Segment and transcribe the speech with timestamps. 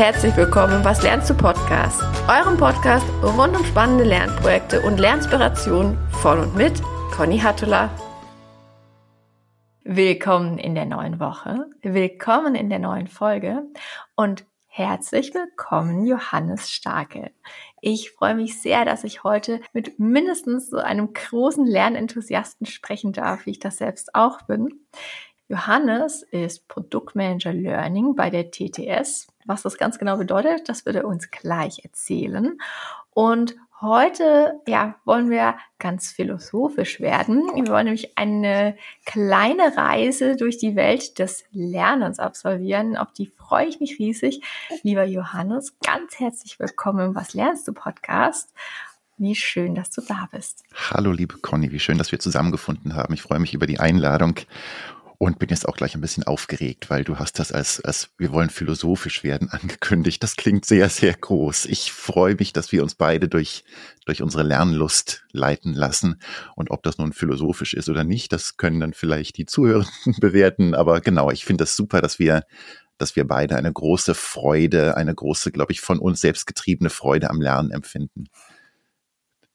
[0.00, 5.98] herzlich willkommen im Was lernst du Podcast, eurem Podcast rund um spannende Lernprojekte und Lernspirationen
[6.22, 6.72] von und mit
[7.14, 7.90] Conny Hattula.
[9.84, 13.62] Willkommen in der neuen Woche, willkommen in der neuen Folge
[14.16, 17.32] und herzlich willkommen Johannes Starke.
[17.82, 23.44] Ich freue mich sehr, dass ich heute mit mindestens so einem großen Lernenthusiasten sprechen darf,
[23.44, 24.86] wie ich das selbst auch bin.
[25.50, 29.26] Johannes ist Produktmanager Learning bei der TTS.
[29.46, 32.56] Was das ganz genau bedeutet, das wird er uns gleich erzählen.
[33.14, 37.50] Und heute, ja, wollen wir ganz philosophisch werden.
[37.56, 42.96] Wir wollen nämlich eine kleine Reise durch die Welt des Lernens absolvieren.
[42.96, 44.42] Auf die freue ich mich riesig.
[44.84, 48.54] Lieber Johannes, ganz herzlich willkommen im Was lernst du Podcast.
[49.18, 50.64] Wie schön, dass du da bist.
[50.92, 53.12] Hallo, liebe Conny, wie schön, dass wir zusammengefunden haben.
[53.12, 54.36] Ich freue mich über die Einladung
[55.22, 58.32] und bin jetzt auch gleich ein bisschen aufgeregt, weil du hast das als, als wir
[58.32, 60.22] wollen philosophisch werden angekündigt.
[60.22, 61.66] Das klingt sehr, sehr groß.
[61.66, 63.62] Ich freue mich, dass wir uns beide durch,
[64.06, 66.22] durch unsere Lernlust leiten lassen.
[66.56, 70.74] Und ob das nun philosophisch ist oder nicht, das können dann vielleicht die Zuhörenden bewerten.
[70.74, 72.42] Aber genau, ich finde das super, dass wir
[72.96, 77.30] dass wir beide eine große Freude, eine große, glaube ich, von uns selbst getriebene Freude
[77.30, 78.26] am Lernen empfinden.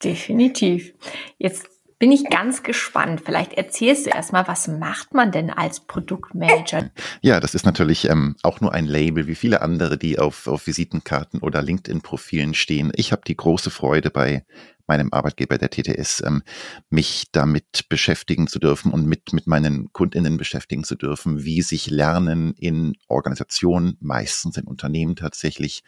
[0.04, 0.94] Definitiv.
[1.38, 3.22] Jetzt bin ich ganz gespannt.
[3.26, 6.92] Vielleicht erzählst du erstmal, was macht man denn als Produktmanager?
[7.22, 10.68] Ja, das ist natürlich ähm, auch nur ein Label, wie viele andere, die auf, auf
[10.68, 12.92] Visitenkarten oder LinkedIn-Profilen stehen.
[12.96, 14.46] Ich habe die große Freude bei
[14.88, 16.44] meinem Arbeitgeber der TTS, ähm,
[16.90, 21.90] mich damit beschäftigen zu dürfen und mit, mit meinen Kundinnen beschäftigen zu dürfen, wie sich
[21.90, 25.84] Lernen in Organisationen, meistens in Unternehmen tatsächlich,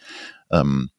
[0.51, 0.89] ähm,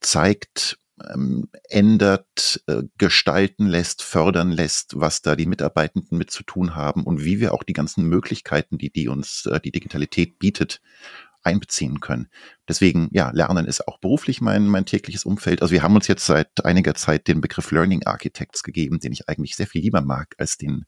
[0.00, 0.78] zeigt,
[1.12, 7.04] ähm, ändert, äh, gestalten lässt, fördern lässt, was da die Mitarbeitenden mit zu tun haben
[7.04, 10.80] und wie wir auch die ganzen Möglichkeiten, die, die uns äh, die Digitalität bietet,
[11.46, 12.28] einbeziehen können.
[12.68, 15.62] Deswegen, ja, Lernen ist auch beruflich mein, mein tägliches Umfeld.
[15.62, 19.28] Also wir haben uns jetzt seit einiger Zeit den Begriff Learning Architects gegeben, den ich
[19.28, 20.84] eigentlich sehr viel lieber mag als den,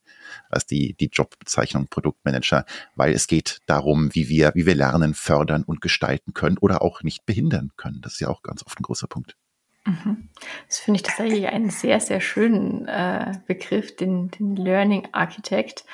[0.49, 5.63] als die, die Jobbezeichnung Produktmanager, weil es geht darum, wie wir, wie wir lernen, fördern
[5.63, 8.01] und gestalten können oder auch nicht behindern können.
[8.01, 9.37] Das ist ja auch ganz oft ein großer Punkt.
[9.85, 10.29] Mhm.
[10.67, 15.85] Das finde ich tatsächlich einen sehr, sehr schönen äh, Begriff, den, den Learning Architect.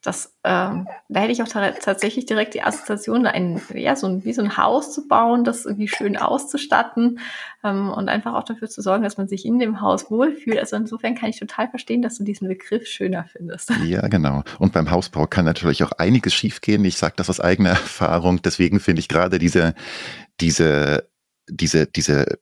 [0.00, 4.32] Das, ähm, da hätte ich auch tatsächlich direkt die Assoziation, ein, ja, so ein, wie
[4.32, 7.18] so ein Haus zu bauen, das irgendwie schön auszustatten
[7.64, 10.58] ähm, und einfach auch dafür zu sorgen, dass man sich in dem Haus wohlfühlt.
[10.58, 13.72] Also insofern kann ich total verstehen, dass du diesen Begriff schöner findest.
[13.88, 14.44] Ja, genau.
[14.58, 16.84] Und beim Hausbau kann natürlich auch einiges schiefgehen.
[16.84, 18.40] Ich sage das aus eigener Erfahrung.
[18.42, 19.74] Deswegen finde ich gerade diese,
[20.40, 21.07] diese
[21.48, 22.38] diese, diese,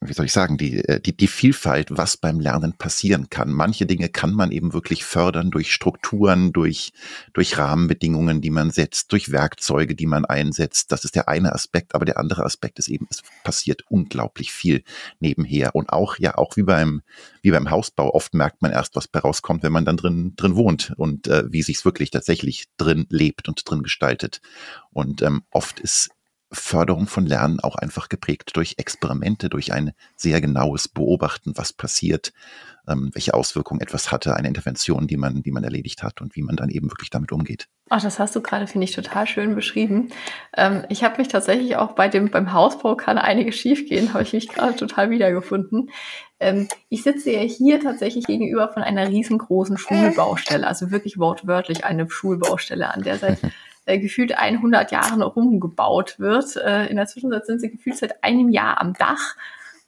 [0.00, 3.50] wie soll ich sagen, die, äh, die, die Vielfalt, was beim Lernen passieren kann.
[3.50, 6.92] Manche Dinge kann man eben wirklich fördern durch Strukturen, durch,
[7.32, 10.92] durch Rahmenbedingungen, die man setzt, durch Werkzeuge, die man einsetzt.
[10.92, 14.82] Das ist der eine Aspekt, aber der andere Aspekt ist eben, es passiert unglaublich viel
[15.18, 15.74] nebenher.
[15.74, 17.02] Und auch, ja, auch wie beim,
[17.42, 20.56] wie beim Hausbau, oft merkt man erst, was bei rauskommt, wenn man dann drin, drin
[20.56, 24.40] wohnt und äh, wie sich's wirklich tatsächlich drin lebt und drin gestaltet.
[24.90, 26.10] Und ähm, oft ist
[26.52, 32.32] Förderung von Lernen auch einfach geprägt durch Experimente, durch ein sehr genaues Beobachten, was passiert,
[32.88, 36.42] ähm, welche Auswirkungen etwas hatte, eine Intervention, die man, die man erledigt hat und wie
[36.42, 37.68] man dann eben wirklich damit umgeht.
[37.88, 40.10] Ach, das hast du gerade, finde ich, total schön beschrieben.
[40.56, 44.32] Ähm, ich habe mich tatsächlich auch bei dem, beim Hausbau kann einiges schiefgehen, habe ich
[44.32, 45.90] mich gerade total wiedergefunden.
[46.38, 52.08] Ähm, ich sitze ja hier tatsächlich gegenüber von einer riesengroßen Schulbaustelle, also wirklich wortwörtlich eine
[52.08, 53.38] Schulbaustelle, an der seit
[53.86, 56.56] äh, gefühlt 100 Jahren rumgebaut wird.
[56.56, 59.36] Äh, in der Zwischenzeit sind sie gefühlt seit einem Jahr am Dach.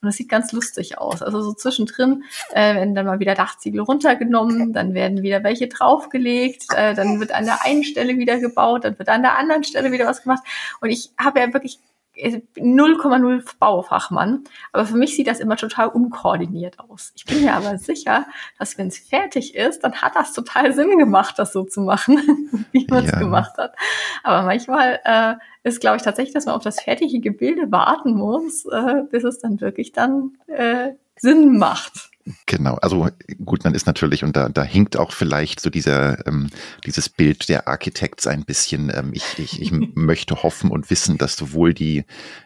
[0.01, 1.21] Und das sieht ganz lustig aus.
[1.21, 2.23] Also so zwischendrin
[2.53, 7.33] äh, werden dann mal wieder Dachziegel runtergenommen, dann werden wieder welche draufgelegt, äh, dann wird
[7.33, 10.43] an der einen Stelle wieder gebaut, dann wird an der anderen Stelle wieder was gemacht.
[10.79, 11.79] Und ich habe ja wirklich
[12.19, 14.43] 0,0 Baufachmann.
[14.71, 17.11] Aber für mich sieht das immer total unkoordiniert aus.
[17.15, 18.25] Ich bin mir aber sicher,
[18.57, 22.67] dass wenn es fertig ist, dann hat das total Sinn gemacht, das so zu machen,
[22.71, 23.19] wie man es ja.
[23.19, 23.75] gemacht hat.
[24.23, 28.65] Aber manchmal äh, ist, glaube ich, tatsächlich, dass man auf das fertige Gebilde warten muss,
[28.65, 32.09] äh, bis es dann wirklich dann äh, Sinn macht.
[32.45, 33.07] Genau, also
[33.43, 36.49] gut, man ist natürlich, und da, da hinkt auch vielleicht so dieser, ähm,
[36.85, 38.91] dieses Bild der Architects ein bisschen.
[38.93, 42.05] Ähm, ich, ich, ich möchte hoffen und wissen, dass sowohl die,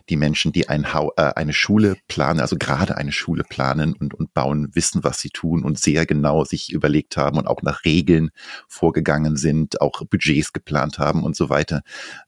[0.09, 4.13] die Menschen, die ein ha äh, eine Schule planen, also gerade eine Schule planen und,
[4.13, 7.83] und bauen, wissen, was sie tun und sehr genau sich überlegt haben und auch nach
[7.83, 8.29] Regeln
[8.69, 11.81] vorgegangen sind, auch Budgets geplant haben und so weiter.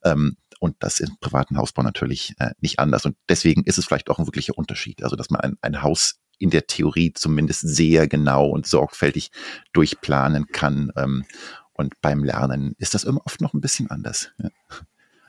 [0.04, 3.04] Ähm, und das im privaten Hausbau natürlich äh, nicht anders.
[3.04, 5.02] Und deswegen ist es vielleicht auch ein wirklicher Unterschied.
[5.02, 9.30] Also, dass man ein, ein Haus in der Theorie zumindest sehr genau und sorgfältig
[9.72, 10.92] durchplanen kann.
[10.96, 11.24] Ähm,
[11.72, 14.30] und beim Lernen ist das immer oft noch ein bisschen anders.
[14.38, 14.50] Ja.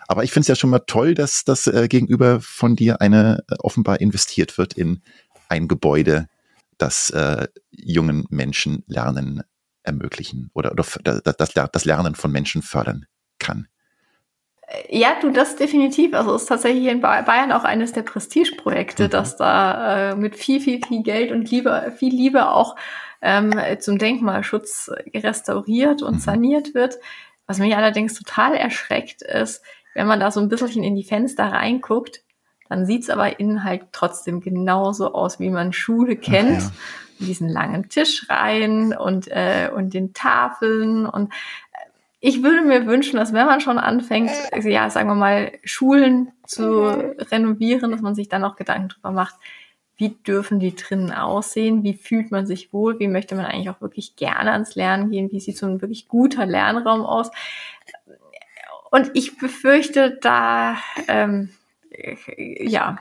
[0.07, 3.44] aber ich finde es ja schon mal toll, dass das äh, gegenüber von dir eine
[3.50, 5.01] äh, offenbar investiert wird in
[5.50, 6.27] ein Gebäude,
[6.77, 9.44] das äh, jungen Menschen Lernen
[9.83, 13.06] ermöglichen oder, oder das, das Lernen von Menschen fördern
[13.39, 13.68] kann.
[14.90, 16.14] Ja, du, das definitiv.
[16.14, 19.10] Also es ist tatsächlich in Bayern auch eines der Prestigeprojekte, mhm.
[19.10, 22.75] dass da äh, mit viel, viel, viel Geld und Liebe, viel Liebe auch
[23.22, 26.19] ähm, zum Denkmalschutz restauriert und mhm.
[26.19, 26.98] saniert wird.
[27.46, 31.46] Was mich allerdings total erschreckt ist, wenn man da so ein bisschen in die Fenster
[31.46, 32.22] reinguckt,
[32.68, 36.62] dann sieht's aber innen halt trotzdem genauso aus, wie man Schule kennt.
[36.62, 36.72] Ja.
[37.19, 41.34] Diesen langen Tischreihen und, äh, und den Tafeln und
[42.19, 44.31] ich würde mir wünschen, dass wenn man schon anfängt,
[44.64, 49.36] ja, sagen wir mal, Schulen zu renovieren, dass man sich dann auch Gedanken darüber macht,
[49.98, 53.81] wie dürfen die drinnen aussehen, wie fühlt man sich wohl, wie möchte man eigentlich auch
[53.81, 57.30] wirklich gerne ans Lernen gehen, wie sieht so ein wirklich guter Lernraum aus.
[58.92, 60.78] Und ich befürchte, da,
[61.08, 61.50] ähm,
[62.38, 62.98] ja,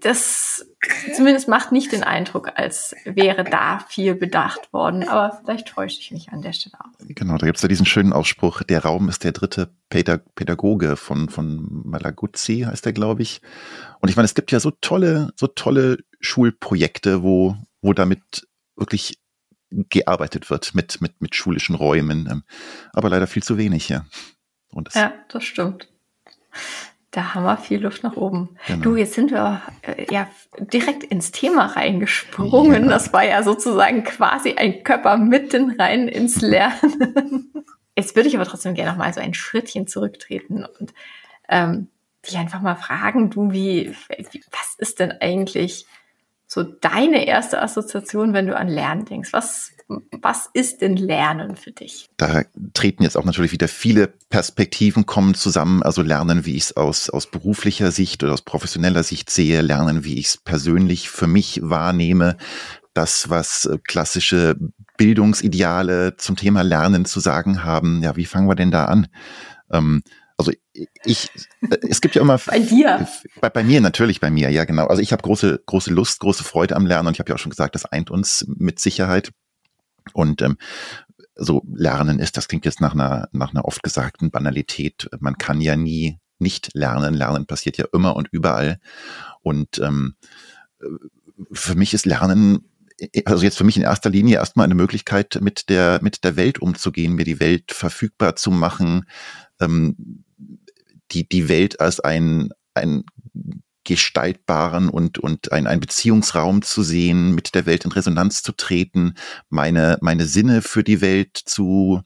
[0.00, 0.66] das
[1.14, 5.08] zumindest macht nicht den Eindruck, als wäre da viel bedacht worden.
[5.08, 7.06] Aber vielleicht täusche ich mich an der Stelle auch.
[7.06, 11.28] Genau, da gibt es ja diesen schönen Ausspruch, der Raum ist der dritte Pädagoge von,
[11.28, 13.40] von Malaguzzi, heißt der, glaube ich.
[14.00, 19.18] Und ich meine, es gibt ja so tolle, so tolle Schulprojekte, wo, wo damit wirklich
[19.70, 22.28] gearbeitet wird mit, mit, mit schulischen Räumen.
[22.30, 22.42] Ähm,
[22.92, 24.06] aber leider viel zu wenig, ja.
[24.70, 25.88] Und das ja, das stimmt.
[27.18, 28.50] Da haben wir viel Luft nach oben.
[28.68, 28.80] Genau.
[28.80, 32.84] Du, jetzt sind wir äh, ja direkt ins Thema reingesprungen.
[32.84, 32.90] Ja.
[32.90, 37.52] Das war ja sozusagen quasi ein Körper mitten rein ins Lernen.
[37.96, 40.94] Jetzt würde ich aber trotzdem gerne noch mal so ein Schrittchen zurücktreten und
[41.48, 41.88] ähm,
[42.24, 43.96] dich einfach mal fragen, du, wie,
[44.30, 45.86] wie, was ist denn eigentlich
[46.46, 49.32] so deine erste Assoziation, wenn du an Lernen denkst?
[49.32, 52.10] Was, was ist denn Lernen für dich?
[52.18, 52.42] Da
[52.74, 55.82] treten jetzt auch natürlich wieder viele Perspektiven kommen zusammen.
[55.82, 60.04] Also Lernen, wie ich es aus, aus beruflicher Sicht oder aus professioneller Sicht sehe, Lernen,
[60.04, 62.36] wie ich es persönlich für mich wahrnehme.
[62.92, 64.56] Das, was äh, klassische
[64.96, 68.02] Bildungsideale zum Thema Lernen zu sagen haben.
[68.02, 69.06] Ja, wie fangen wir denn da an?
[69.70, 70.02] Ähm,
[70.36, 70.52] also
[71.04, 71.30] ich,
[71.62, 73.06] äh, es gibt ja immer bei dir,
[73.40, 74.86] bei, bei mir natürlich bei mir, ja genau.
[74.86, 77.40] Also ich habe große große Lust, große Freude am Lernen und ich habe ja auch
[77.40, 79.32] schon gesagt, das eint uns mit Sicherheit.
[80.12, 80.56] Und ähm,
[81.34, 85.08] so Lernen ist, das klingt jetzt nach einer, nach einer oft gesagten Banalität.
[85.20, 87.14] Man kann ja nie nicht lernen.
[87.14, 88.78] Lernen passiert ja immer und überall.
[89.42, 90.14] Und ähm,
[91.52, 92.68] für mich ist Lernen,
[93.24, 96.60] also jetzt für mich in erster Linie erstmal eine Möglichkeit, mit der, mit der Welt
[96.60, 99.04] umzugehen, mir die Welt verfügbar zu machen,
[99.60, 100.24] ähm,
[101.12, 103.04] die, die Welt als ein, ein
[103.88, 109.14] gestaltbaren und, und ein, ein Beziehungsraum zu sehen, mit der Welt in Resonanz zu treten,
[109.48, 112.02] meine, meine Sinne für die Welt zu,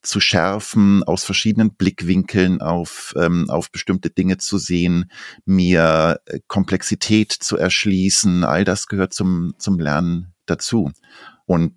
[0.00, 5.10] zu schärfen, aus verschiedenen Blickwinkeln auf, ähm, auf bestimmte Dinge zu sehen,
[5.44, 10.92] mir äh, Komplexität zu erschließen, all das gehört zum, zum Lernen dazu.
[11.44, 11.74] Und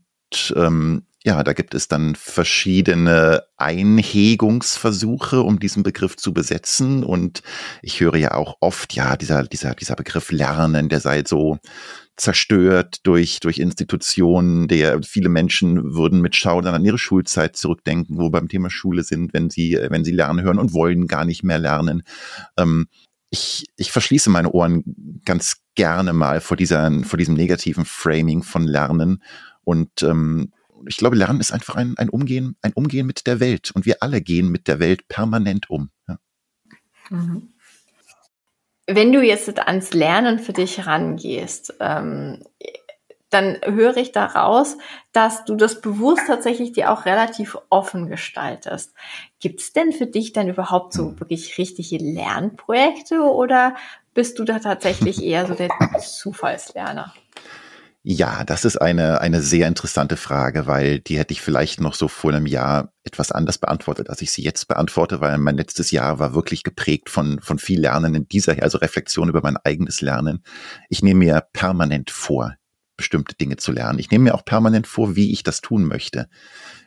[0.55, 7.03] ähm, ja, da gibt es dann verschiedene Einhegungsversuche, um diesen Begriff zu besetzen.
[7.03, 7.43] Und
[7.83, 11.59] ich höre ja auch oft, ja, dieser, dieser, dieser Begriff Lernen, der sei so
[12.17, 18.31] zerstört durch, durch Institutionen, der viele Menschen würden mit Schaudern an ihre Schulzeit zurückdenken, wo
[18.31, 21.59] beim Thema Schule sind, wenn sie, wenn sie lernen hören und wollen gar nicht mehr
[21.59, 22.01] lernen.
[22.57, 22.87] Ähm,
[23.29, 28.63] ich, ich verschließe meine Ohren ganz gerne mal vor dieser, vor diesem negativen Framing von
[28.63, 29.23] Lernen
[29.63, 30.51] und ähm,
[30.87, 33.71] ich glaube, Lernen ist einfach ein, ein Umgehen, ein Umgehen mit der Welt.
[33.71, 35.89] Und wir alle gehen mit der Welt permanent um.
[36.07, 36.17] Ja.
[37.09, 37.49] Mhm.
[38.87, 42.43] Wenn du jetzt ans Lernen für dich rangehst, ähm,
[43.29, 44.77] dann höre ich daraus,
[45.13, 48.93] dass du das bewusst tatsächlich dir auch relativ offen gestaltest.
[49.39, 53.75] Gibt es denn für dich dann überhaupt so wirklich richtige Lernprojekte oder
[54.13, 55.69] bist du da tatsächlich eher so der
[55.99, 57.13] Zufallslerner?
[58.03, 62.07] Ja, das ist eine, eine sehr interessante Frage, weil die hätte ich vielleicht noch so
[62.07, 66.17] vor einem Jahr etwas anders beantwortet, als ich sie jetzt beantworte, weil mein letztes Jahr
[66.17, 70.43] war wirklich geprägt von, von viel Lernen in dieser, also Reflexion über mein eigenes Lernen.
[70.89, 72.55] Ich nehme mir permanent vor,
[72.97, 73.99] bestimmte Dinge zu lernen.
[73.99, 76.27] Ich nehme mir auch permanent vor, wie ich das tun möchte.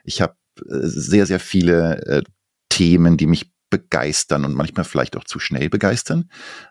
[0.03, 2.23] Ich habe äh, sehr, sehr viele äh,
[2.71, 6.29] Themen, die mich begeistern und manchmal vielleicht auch zu schnell begeistern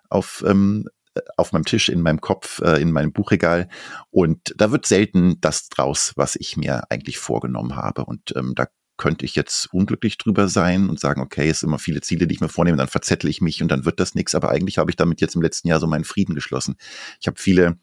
[0.09, 0.89] auf ähm,
[1.37, 3.69] auf meinem Tisch, in meinem Kopf, äh, in meinem Buchregal.
[4.11, 8.05] Und da wird selten das draus, was ich mir eigentlich vorgenommen habe.
[8.05, 8.67] Und ähm, da
[8.97, 12.35] könnte ich jetzt unglücklich drüber sein und sagen, okay, es sind immer viele Ziele, die
[12.35, 14.35] ich mir vornehme, dann verzettel ich mich und dann wird das nichts.
[14.35, 16.75] Aber eigentlich habe ich damit jetzt im letzten Jahr so meinen Frieden geschlossen.
[17.19, 17.79] Ich habe viele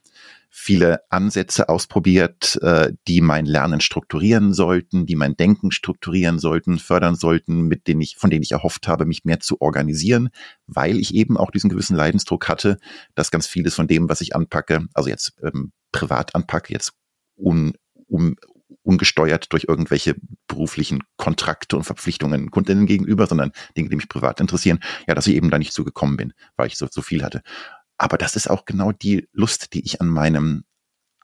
[0.53, 7.15] viele Ansätze ausprobiert, äh, die mein Lernen strukturieren sollten, die mein Denken strukturieren sollten, fördern
[7.15, 10.29] sollten, mit denen ich, von denen ich erhofft habe, mich mehr zu organisieren,
[10.67, 12.79] weil ich eben auch diesen gewissen Leidensdruck hatte,
[13.15, 16.93] dass ganz vieles von dem, was ich anpacke, also jetzt ähm, privat anpacke, jetzt
[17.37, 17.73] un,
[18.09, 18.35] um,
[18.83, 20.17] ungesteuert durch irgendwelche
[20.49, 25.35] beruflichen Kontrakte und Verpflichtungen Kundinnen gegenüber, sondern Dinge, die mich privat interessieren, ja, dass ich
[25.35, 27.43] eben da nicht zugekommen bin, weil ich so, so viel hatte.
[28.01, 30.65] Aber das ist auch genau die Lust, die ich an meinem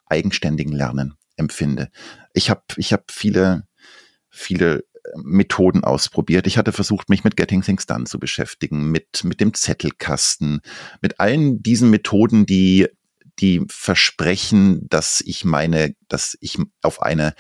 [0.05, 1.89] eigenständigen Lernen empfinde.
[2.35, 3.67] Ich habe ich hab viele,
[4.29, 4.85] viele
[5.17, 6.47] Methoden ausprobiert.
[6.47, 10.61] Ich hatte versucht, mich mit Getting Things Done zu beschäftigen, mit, mit dem Zettelkasten,
[11.01, 12.89] mit allen diesen Methoden, die,
[13.39, 17.35] die versprechen, dass ich meine, dass ich auf eine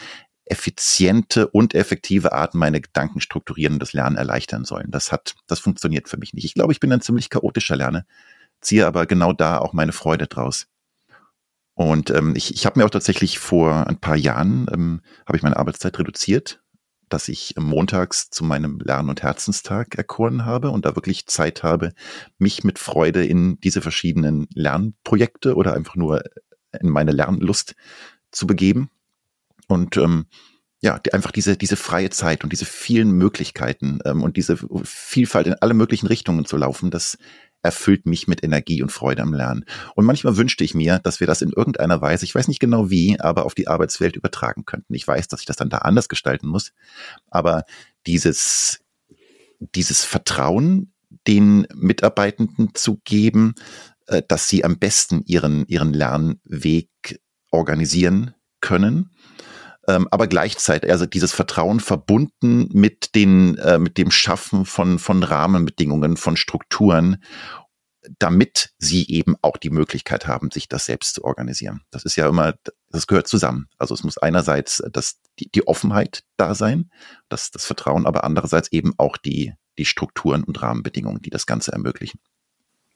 [0.46, 4.90] effiziente und effektive Art meine Gedanken strukturieren und das Lernen erleichtern sollen.
[4.90, 6.46] Das hat, das funktioniert für mich nicht.
[6.46, 8.06] Ich glaube, ich bin ein ziemlich chaotischer Lerner
[8.60, 10.66] ziehe aber genau da auch meine Freude draus.
[11.74, 15.42] Und ähm, ich, ich habe mir auch tatsächlich vor ein paar Jahren, ähm, habe ich
[15.42, 16.62] meine Arbeitszeit reduziert,
[17.08, 21.92] dass ich montags zu meinem Lern- und Herzenstag erkoren habe und da wirklich Zeit habe,
[22.38, 26.22] mich mit Freude in diese verschiedenen Lernprojekte oder einfach nur
[26.80, 27.74] in meine Lernlust
[28.32, 28.90] zu begeben.
[29.68, 30.26] Und ähm,
[30.80, 35.46] ja, die, einfach diese, diese freie Zeit und diese vielen Möglichkeiten ähm, und diese Vielfalt
[35.46, 37.18] in alle möglichen Richtungen zu laufen, das
[37.66, 39.64] erfüllt mich mit Energie und Freude am Lernen.
[39.94, 42.88] Und manchmal wünschte ich mir, dass wir das in irgendeiner Weise, ich weiß nicht genau
[42.90, 44.94] wie, aber auf die Arbeitswelt übertragen könnten.
[44.94, 46.72] Ich weiß, dass ich das dann da anders gestalten muss,
[47.28, 47.64] aber
[48.06, 48.80] dieses,
[49.58, 50.92] dieses Vertrauen
[51.26, 53.54] den Mitarbeitenden zu geben,
[54.06, 57.20] äh, dass sie am besten ihren, ihren Lernweg
[57.50, 59.10] organisieren können
[59.88, 65.22] ähm, aber gleichzeitig, also dieses Vertrauen verbunden mit den, äh, mit dem Schaffen von, von
[65.22, 67.22] Rahmenbedingungen, von Strukturen,
[68.18, 71.82] damit sie eben auch die Möglichkeit haben, sich das selbst zu organisieren.
[71.90, 72.54] Das ist ja immer,
[72.90, 73.68] das gehört zusammen.
[73.78, 76.90] Also es muss einerseits das, die, die Offenheit da sein,
[77.28, 81.72] das, das Vertrauen, aber andererseits eben auch die, die Strukturen und Rahmenbedingungen, die das Ganze
[81.72, 82.20] ermöglichen.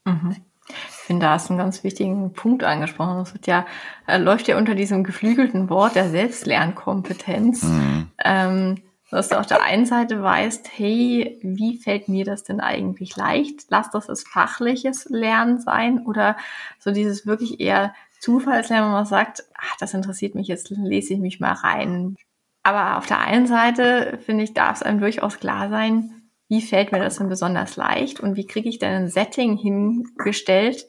[0.04, 0.36] Mhm.
[0.72, 3.18] Ich finde, da hast du einen ganz wichtigen Punkt angesprochen.
[3.18, 3.66] Das wird ja,
[4.06, 7.64] äh, läuft ja unter diesem geflügelten Wort der Selbstlernkompetenz.
[7.64, 8.10] Mhm.
[8.24, 8.76] Ähm,
[9.10, 13.66] dass du auf der einen Seite weißt, hey, wie fällt mir das denn eigentlich leicht?
[13.68, 16.36] Lass das das fachliches Lernen sein oder
[16.78, 21.20] so dieses wirklich eher Zufallslernen, wo man sagt, ach, das interessiert mich, jetzt lese ich
[21.20, 22.16] mich mal rein.
[22.62, 26.19] Aber auf der einen Seite, finde ich, darf es einem durchaus klar sein,
[26.50, 30.88] wie fällt mir das denn besonders leicht und wie kriege ich denn ein Setting hingestellt,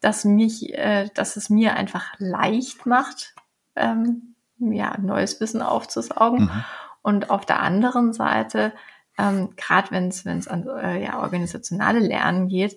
[0.00, 3.34] dass mich, äh, dass es mir einfach leicht macht,
[3.74, 6.44] ähm, ja, neues Wissen aufzusaugen.
[6.44, 6.64] Mhm.
[7.00, 8.74] Und auf der anderen Seite,
[9.16, 12.76] ähm, gerade wenn es wenn es an äh, ja, organisationale Lernen geht,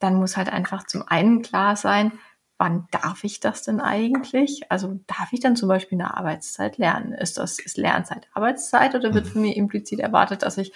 [0.00, 2.12] dann muss halt einfach zum einen klar sein,
[2.58, 4.70] wann darf ich das denn eigentlich?
[4.70, 7.14] Also darf ich dann zum Beispiel eine Arbeitszeit lernen?
[7.14, 9.30] Ist das ist Lernzeit Arbeitszeit oder wird mhm.
[9.30, 10.74] von mir implizit erwartet, dass ich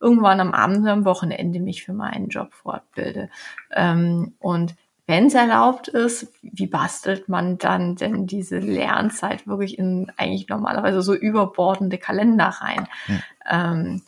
[0.00, 3.30] irgendwann am Abend oder am Wochenende mich für meinen Job fortbilde.
[3.70, 4.74] Ähm, und
[5.06, 11.02] wenn es erlaubt ist, wie bastelt man dann denn diese Lernzeit wirklich in eigentlich normalerweise
[11.02, 12.86] so überbordende Kalender rein?
[13.08, 13.74] Ja.
[13.74, 14.02] Ähm,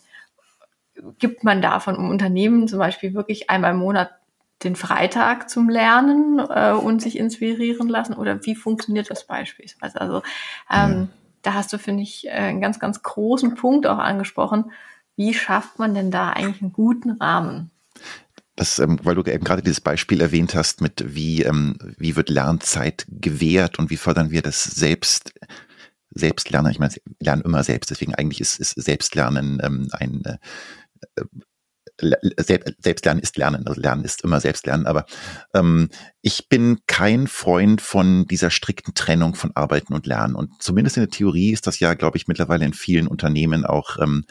[1.19, 4.11] gibt man davon im Unternehmen zum Beispiel wirklich einmal im Monat
[4.63, 8.13] den Freitag zum Lernen äh, und sich inspirieren lassen?
[8.13, 9.99] Oder wie funktioniert das beispielsweise?
[9.99, 10.17] Also
[10.71, 11.07] ähm, ja.
[11.41, 14.71] da hast du, finde ich, äh, einen ganz, ganz großen Punkt auch angesprochen,
[15.15, 17.71] wie schafft man denn da eigentlich einen guten Rahmen?
[18.55, 22.29] Das, ähm, weil du eben gerade dieses Beispiel erwähnt hast, mit wie, ähm, wie wird
[22.29, 25.33] Lernzeit gewährt und wie fördern wir das selbst,
[26.15, 26.71] Selbstlernen.
[26.71, 31.23] Ich meine, lernen immer selbst, deswegen eigentlich ist, ist Selbstlernen ähm, ein äh,
[31.99, 35.05] Selbstlernen ist Lernen, also Lernen ist immer Selbstlernen, aber
[35.53, 35.89] ähm,
[36.21, 40.33] ich bin kein Freund von dieser strikten Trennung von Arbeiten und Lernen.
[40.33, 43.99] Und zumindest in der Theorie ist das ja, glaube ich, mittlerweile in vielen Unternehmen auch
[43.99, 44.25] ähm,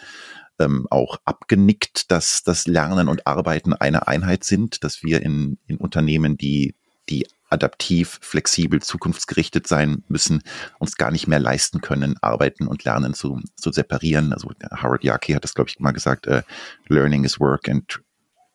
[0.58, 5.76] ähm, auch abgenickt, dass das Lernen und Arbeiten eine Einheit sind, dass wir in, in
[5.78, 6.74] Unternehmen, die,
[7.08, 10.42] die adaptiv, flexibel, zukunftsgerichtet sein müssen,
[10.78, 14.32] uns gar nicht mehr leisten können, Arbeiten und Lernen zu, zu separieren.
[14.32, 14.50] Also
[14.82, 16.40] Howard Yaki hat das, glaube ich, mal gesagt, uh,
[16.88, 18.02] Learning is Work and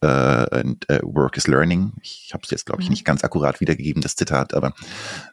[0.05, 1.93] and uh, Work is Learning.
[2.01, 2.93] Ich habe es jetzt, glaube ich, mhm.
[2.93, 4.73] nicht ganz akkurat wiedergegeben, das Zitat, aber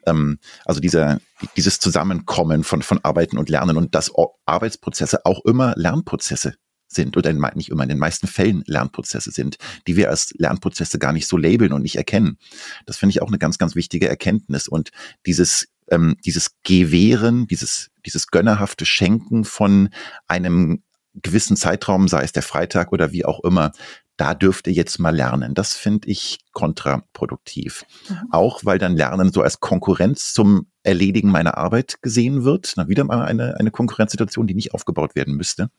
[0.06, 1.20] ähm, also dieser,
[1.56, 4.10] dieses Zusammenkommen von, von Arbeiten und Lernen und dass
[4.46, 6.54] Arbeitsprozesse auch immer Lernprozesse
[6.88, 9.56] sind oder in, nicht immer in den meisten Fällen Lernprozesse sind,
[9.86, 12.38] die wir als Lernprozesse gar nicht so labeln und nicht erkennen.
[12.86, 14.68] Das finde ich auch eine ganz, ganz wichtige Erkenntnis.
[14.68, 14.90] Und
[15.26, 19.90] dieses, ähm, dieses Gewähren, dieses, dieses gönnerhafte Schenken von
[20.28, 20.82] einem
[21.14, 23.72] gewissen Zeitraum, sei es der Freitag oder wie auch immer,
[24.16, 25.54] da dürft ihr jetzt mal lernen.
[25.54, 27.84] Das finde ich kontraproduktiv.
[28.08, 28.16] Mhm.
[28.30, 32.74] Auch weil dann Lernen so als Konkurrenz zum Erledigen meiner Arbeit gesehen wird.
[32.76, 35.70] Na, wieder mal eine, eine Konkurrenzsituation, die nicht aufgebaut werden müsste.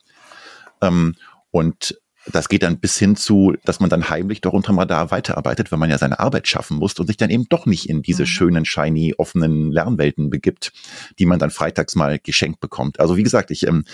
[0.81, 1.15] Ähm,
[1.51, 1.99] und
[2.31, 5.79] das geht dann bis hin zu, dass man dann heimlich doch unterm Radar weiterarbeitet, wenn
[5.79, 8.27] man ja seine Arbeit schaffen muss und sich dann eben doch nicht in diese mhm.
[8.27, 10.73] schönen, shiny, offenen Lernwelten begibt,
[11.19, 12.99] die man dann freitags mal geschenkt bekommt.
[12.99, 13.85] Also wie gesagt, ich ähm,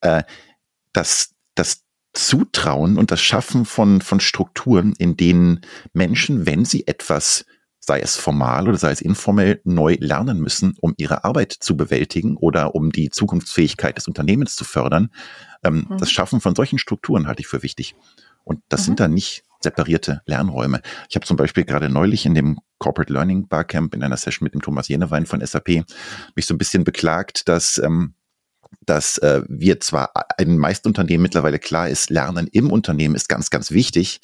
[0.00, 0.22] äh,
[0.92, 1.85] das, das
[2.16, 5.60] Zutrauen und das Schaffen von, von Strukturen, in denen
[5.92, 7.44] Menschen, wenn sie etwas
[7.78, 12.36] sei es formal oder sei es informell, neu lernen müssen, um ihre Arbeit zu bewältigen
[12.36, 15.10] oder um die Zukunftsfähigkeit des Unternehmens zu fördern.
[15.62, 15.98] Ähm, mhm.
[15.98, 17.94] Das Schaffen von solchen Strukturen halte ich für wichtig.
[18.42, 18.84] Und das mhm.
[18.84, 20.80] sind dann nicht separierte Lernräume.
[21.08, 24.54] Ich habe zum Beispiel gerade neulich in dem Corporate Learning Barcamp in einer Session mit
[24.54, 25.84] dem Thomas Jenewein von SAP
[26.34, 28.14] mich so ein bisschen beklagt, dass ähm,
[28.84, 33.28] dass äh, wir zwar in den meisten Unternehmen mittlerweile klar ist, Lernen im Unternehmen ist
[33.28, 34.20] ganz, ganz wichtig,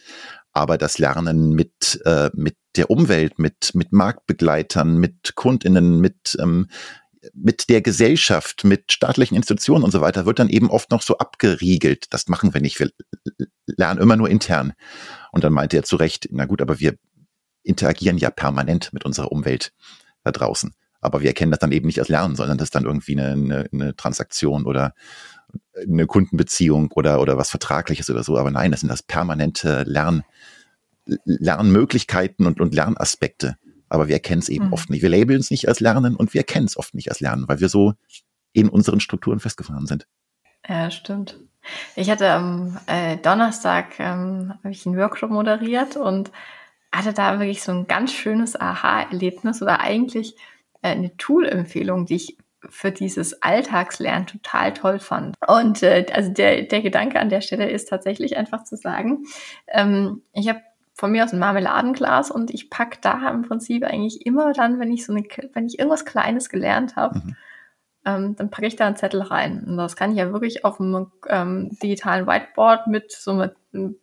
[0.52, 6.68] aber das Lernen mit, äh, mit der Umwelt, mit, mit Marktbegleitern, mit KundInnen, mit, ähm,
[7.34, 11.18] mit der Gesellschaft, mit staatlichen Institutionen und so weiter, wird dann eben oft noch so
[11.18, 12.12] abgeriegelt.
[12.12, 12.80] Das machen wir nicht.
[12.80, 12.90] Wir
[13.66, 14.72] lernen immer nur intern.
[15.30, 16.96] Und dann meinte er zu Recht, na gut, aber wir
[17.62, 19.72] interagieren ja permanent mit unserer Umwelt
[20.24, 20.74] da draußen.
[21.02, 23.32] Aber wir erkennen das dann eben nicht als Lernen, sondern das ist dann irgendwie eine,
[23.32, 24.94] eine, eine Transaktion oder
[25.86, 28.38] eine Kundenbeziehung oder, oder was Vertragliches oder so.
[28.38, 30.22] Aber nein, das sind das permanente Lern,
[31.24, 33.56] Lernmöglichkeiten und, und Lernaspekte.
[33.88, 34.72] Aber wir erkennen es eben mhm.
[34.72, 35.02] oft nicht.
[35.02, 37.60] Wir labeln es nicht als Lernen und wir erkennen es oft nicht als Lernen, weil
[37.60, 37.92] wir so
[38.52, 40.06] in unseren Strukturen festgefahren sind.
[40.66, 41.38] Ja, stimmt.
[41.96, 46.30] Ich hatte am äh, Donnerstag ähm, habe ich einen Workshop moderiert und
[46.92, 50.36] hatte da wirklich so ein ganz schönes Aha-Erlebnis oder eigentlich
[50.82, 55.36] eine Tool-Empfehlung, die ich für dieses Alltagslernen total toll fand.
[55.46, 59.24] Und äh, also der, der Gedanke an der Stelle ist tatsächlich einfach zu sagen,
[59.68, 60.60] ähm, ich habe
[60.94, 64.92] von mir aus ein Marmeladenglas und ich pack da im Prinzip eigentlich immer dann, wenn
[64.92, 65.24] ich so eine,
[65.54, 67.36] wenn ich irgendwas Kleines gelernt habe, mhm.
[68.04, 69.64] ähm, dann packe ich da einen Zettel rein.
[69.66, 73.32] Und das kann ich ja wirklich auf einem ähm, digitalen Whiteboard mit so
[73.72, 73.96] einem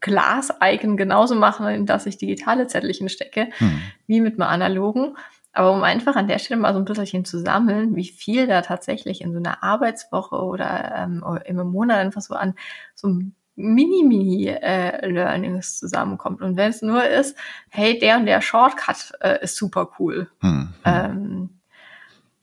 [0.00, 3.82] Glas-Icon genauso machen, in das ich digitale Zettelchen stecke, mhm.
[4.06, 5.16] wie mit einem analogen.
[5.52, 8.62] Aber um einfach an der Stelle mal so ein bisschen zu sammeln, wie viel da
[8.62, 12.54] tatsächlich in so einer Arbeitswoche oder ähm, im Monat einfach so an
[12.94, 13.08] so
[13.56, 16.40] Mini-Mini-Learnings äh, zusammenkommt.
[16.40, 17.36] Und wenn es nur ist,
[17.68, 20.28] hey, der und der Shortcut äh, ist super cool.
[20.40, 20.84] Hm, hm.
[20.84, 21.50] Ähm,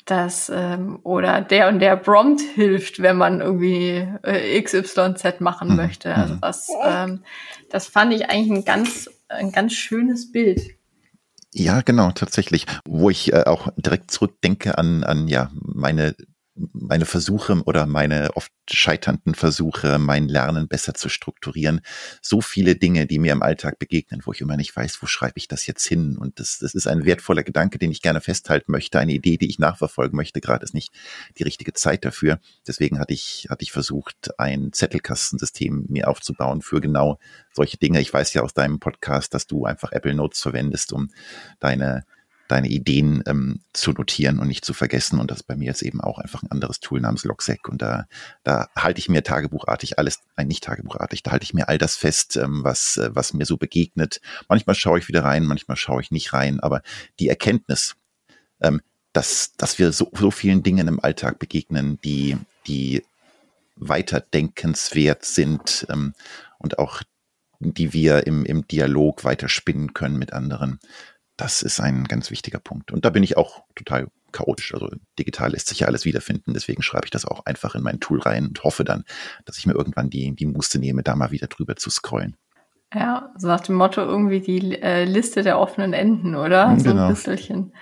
[0.05, 5.75] das, ähm, oder der und der Prompt hilft, wenn man irgendwie äh, XYZ machen hm,
[5.75, 6.15] möchte.
[6.15, 6.41] Also hm.
[6.41, 7.23] das, ähm,
[7.69, 10.76] das fand ich eigentlich ein ganz, ein ganz schönes Bild.
[11.59, 12.67] Ja, genau, tatsächlich.
[12.85, 16.15] Wo ich äh, auch direkt zurückdenke an, an ja meine
[16.73, 21.81] meine Versuche oder meine oft scheiternden Versuche, mein Lernen besser zu strukturieren.
[22.21, 25.37] So viele Dinge, die mir im Alltag begegnen, wo ich immer nicht weiß, wo schreibe
[25.37, 26.17] ich das jetzt hin.
[26.17, 29.49] Und das, das ist ein wertvoller Gedanke, den ich gerne festhalten möchte, eine Idee, die
[29.49, 30.41] ich nachverfolgen möchte.
[30.41, 30.91] Gerade ist nicht
[31.37, 32.39] die richtige Zeit dafür.
[32.67, 37.19] Deswegen hatte ich, hatte ich versucht, ein Zettelkastensystem mir aufzubauen für genau
[37.53, 38.01] solche Dinge.
[38.01, 41.09] Ich weiß ja aus deinem Podcast, dass du einfach Apple Notes verwendest, um
[41.59, 42.03] deine
[42.47, 45.19] deine Ideen ähm, zu notieren und nicht zu vergessen.
[45.19, 47.67] Und das ist bei mir jetzt eben auch einfach ein anderes Tool namens Logseq.
[47.67, 48.05] Und da,
[48.43, 51.95] da halte ich mir tagebuchartig alles, nein, nicht tagebuchartig, da halte ich mir all das
[51.95, 54.21] fest, ähm, was, äh, was mir so begegnet.
[54.47, 56.81] Manchmal schaue ich wieder rein, manchmal schaue ich nicht rein, aber
[57.19, 57.95] die Erkenntnis,
[58.61, 58.81] ähm,
[59.13, 63.03] dass, dass wir so, so vielen Dingen im Alltag begegnen, die, die
[63.75, 66.13] weiterdenkenswert sind ähm,
[66.59, 67.01] und auch
[67.59, 70.79] die wir im, im Dialog weiterspinnen können mit anderen.
[71.37, 72.91] Das ist ein ganz wichtiger Punkt.
[72.91, 74.73] Und da bin ich auch total chaotisch.
[74.73, 76.53] Also digital lässt sich ja alles wiederfinden.
[76.53, 79.03] Deswegen schreibe ich das auch einfach in mein Tool rein und hoffe dann,
[79.45, 82.35] dass ich mir irgendwann die, die Muße nehme, da mal wieder drüber zu scrollen.
[82.93, 86.67] Ja, so nach dem Motto irgendwie die äh, Liste der offenen Enden, oder?
[86.67, 86.79] Genau.
[86.79, 87.09] So ein genau.
[87.09, 87.73] bisschen.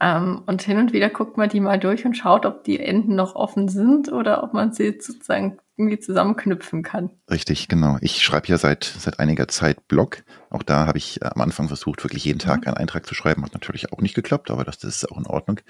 [0.00, 3.14] Ähm, und hin und wieder guckt man die mal durch und schaut, ob die Enden
[3.14, 7.10] noch offen sind oder ob man sie sozusagen irgendwie zusammenknüpfen kann.
[7.30, 7.98] Richtig, genau.
[8.00, 10.24] Ich schreibe ja seit, seit einiger Zeit Blog.
[10.50, 12.68] Auch da habe ich äh, am Anfang versucht, wirklich jeden Tag mhm.
[12.68, 13.44] einen Eintrag zu schreiben.
[13.44, 15.60] Hat natürlich auch nicht geklappt, aber das, das ist auch in Ordnung.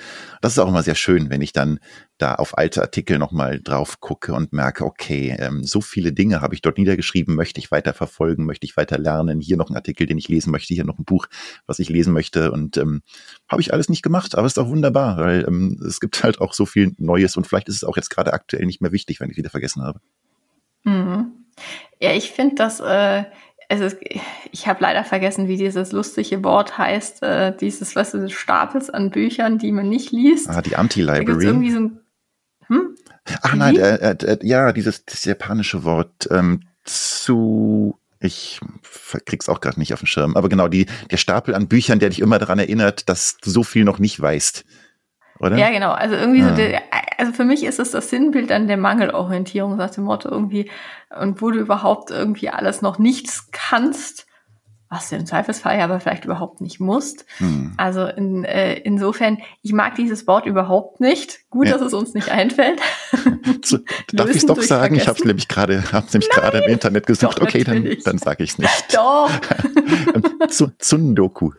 [0.40, 1.78] Das ist auch immer sehr schön, wenn ich dann
[2.18, 6.54] da auf alte Artikel nochmal drauf gucke und merke, okay, ähm, so viele Dinge habe
[6.54, 9.40] ich dort niedergeschrieben, möchte ich weiter verfolgen, möchte ich weiter lernen.
[9.40, 11.26] Hier noch ein Artikel, den ich lesen möchte, hier noch ein Buch,
[11.66, 12.50] was ich lesen möchte.
[12.52, 13.02] Und ähm,
[13.48, 16.52] habe ich alles nicht gemacht, aber ist auch wunderbar, weil ähm, es gibt halt auch
[16.52, 19.30] so viel Neues und vielleicht ist es auch jetzt gerade aktuell nicht mehr wichtig, wenn
[19.30, 20.00] ich wieder vergessen habe.
[20.84, 21.32] Mhm.
[22.00, 23.24] Ja, ich finde das, äh,
[23.68, 23.98] es ist,
[24.50, 29.10] ich habe leider vergessen, wie dieses lustige Wort heißt, äh, dieses, was du, Stapels an
[29.10, 30.48] Büchern, die man nicht liest.
[30.48, 31.44] Ah, die Anti-Library.
[31.44, 32.00] irgendwie so ein,
[32.68, 32.96] hm?
[33.42, 38.60] Ach nein, äh, äh, äh, ja, dieses japanische Wort ähm, zu Ich
[39.26, 40.36] krieg's auch gerade nicht auf den Schirm.
[40.36, 43.62] Aber genau, die, der Stapel an Büchern, der dich immer daran erinnert, dass du so
[43.62, 44.64] viel noch nicht weißt.
[45.40, 45.56] Oder?
[45.56, 45.92] Ja, genau.
[45.92, 46.48] Also irgendwie ah.
[46.48, 46.82] so, der,
[47.16, 50.70] also für mich ist es das Sinnbild an der Mangelorientierung, nach dem Motto irgendwie,
[51.16, 54.26] und wo du überhaupt irgendwie alles noch nichts kannst,
[54.90, 57.26] was du im Zweifelsfall ja aber vielleicht überhaupt nicht musst.
[57.38, 57.74] Hm.
[57.76, 61.40] Also in, äh, insofern, ich mag dieses Wort überhaupt nicht.
[61.50, 61.72] Gut, ja.
[61.72, 62.80] dass es uns nicht einfällt.
[63.64, 63.78] So,
[64.12, 64.94] darf ich es doch sagen?
[64.94, 67.38] Ich habe es nämlich gerade, hab's nämlich gerade im Internet gesucht.
[67.38, 68.94] Doch, okay, dann, dann sage ich es nicht.
[68.94, 69.30] Doch.
[70.78, 71.52] Zundoku.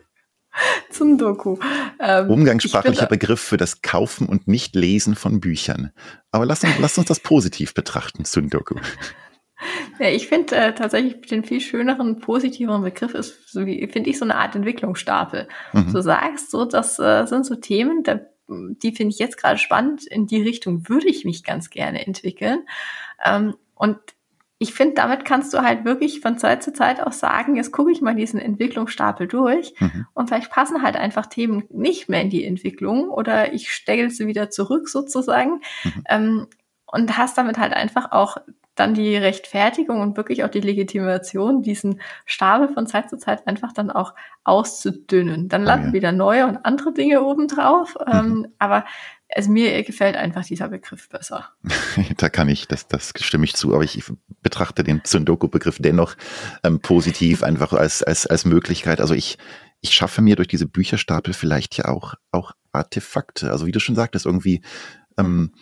[0.90, 1.58] Zundoku.
[2.00, 5.92] Ähm, Umgangssprachlicher Begriff für das Kaufen und Nicht-Lesen von Büchern.
[6.30, 8.76] Aber lass uns, lass uns das positiv betrachten, Zundoku.
[9.98, 14.24] Ja, ich finde äh, tatsächlich den viel schöneren, positiveren Begriff ist, so finde ich, so
[14.24, 15.48] eine Art Entwicklungsstapel.
[15.72, 15.92] Mhm.
[15.92, 20.06] Du sagst so, das äh, sind so Themen, da, die finde ich jetzt gerade spannend.
[20.06, 22.66] In die Richtung würde ich mich ganz gerne entwickeln.
[23.24, 23.98] Ähm, und
[24.62, 27.90] ich finde, damit kannst du halt wirklich von Zeit zu Zeit auch sagen, jetzt gucke
[27.92, 30.06] ich mal diesen Entwicklungsstapel durch mhm.
[30.12, 34.26] und vielleicht passen halt einfach Themen nicht mehr in die Entwicklung oder ich stelle sie
[34.26, 35.62] wieder zurück sozusagen.
[35.82, 36.04] Mhm.
[36.08, 36.46] Ähm,
[36.92, 38.36] und hast damit halt einfach auch
[38.80, 43.72] dann die Rechtfertigung und wirklich auch die Legitimation, diesen Stapel von Zeit zu Zeit einfach
[43.72, 45.48] dann auch auszudünnen.
[45.48, 45.92] Dann landen oh ja.
[45.92, 47.94] wieder neue und andere Dinge obendrauf.
[48.06, 48.12] Mhm.
[48.12, 48.84] Ähm, aber
[49.32, 51.50] also mir gefällt einfach dieser Begriff besser.
[52.16, 54.02] da kann ich, das, das stimme ich zu, aber ich
[54.42, 56.16] betrachte den Zundoku-Begriff dennoch
[56.64, 59.00] ähm, positiv, einfach als, als, als Möglichkeit.
[59.00, 59.38] Also ich,
[59.82, 63.50] ich schaffe mir durch diese Bücherstapel vielleicht ja auch, auch Artefakte.
[63.50, 64.62] Also wie du schon sagtest, irgendwie
[65.18, 65.52] ähm,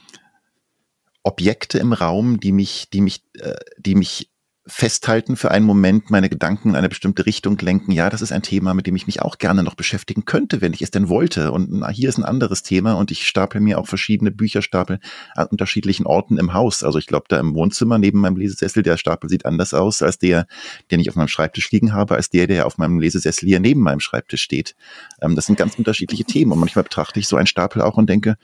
[1.28, 4.30] Objekte im Raum, die mich, die mich, äh, die mich
[4.68, 7.90] festhalten für einen Moment, meine Gedanken in eine bestimmte Richtung lenken.
[7.90, 10.74] Ja, das ist ein Thema, mit dem ich mich auch gerne noch beschäftigen könnte, wenn
[10.74, 11.52] ich es denn wollte.
[11.52, 15.00] Und na, hier ist ein anderes Thema und ich stapel mir auch verschiedene Bücherstapel
[15.34, 16.84] an unterschiedlichen Orten im Haus.
[16.84, 20.18] Also ich glaube, da im Wohnzimmer neben meinem Lesesessel, der Stapel sieht anders aus als
[20.18, 20.46] der,
[20.90, 23.80] den ich auf meinem Schreibtisch liegen habe, als der, der auf meinem Lesesessel hier neben
[23.80, 24.76] meinem Schreibtisch steht.
[25.22, 28.08] Ähm, das sind ganz unterschiedliche Themen und manchmal betrachte ich so einen Stapel auch und
[28.08, 28.36] denke,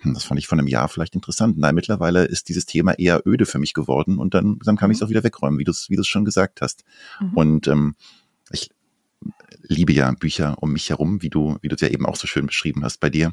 [0.00, 1.58] hm, das fand ich von einem Jahr vielleicht interessant.
[1.58, 4.96] Nein, mittlerweile ist dieses Thema eher öde für mich geworden und dann, dann kann ich
[4.96, 5.06] es mhm.
[5.06, 6.84] auch wieder wegräumen, wie du es wie du's schon gesagt hast.
[7.20, 7.34] Mhm.
[7.34, 7.94] Und ähm,
[8.50, 8.70] ich
[9.62, 12.26] liebe ja Bücher um mich herum, wie du, wie du es ja eben auch so
[12.26, 13.32] schön beschrieben hast bei dir.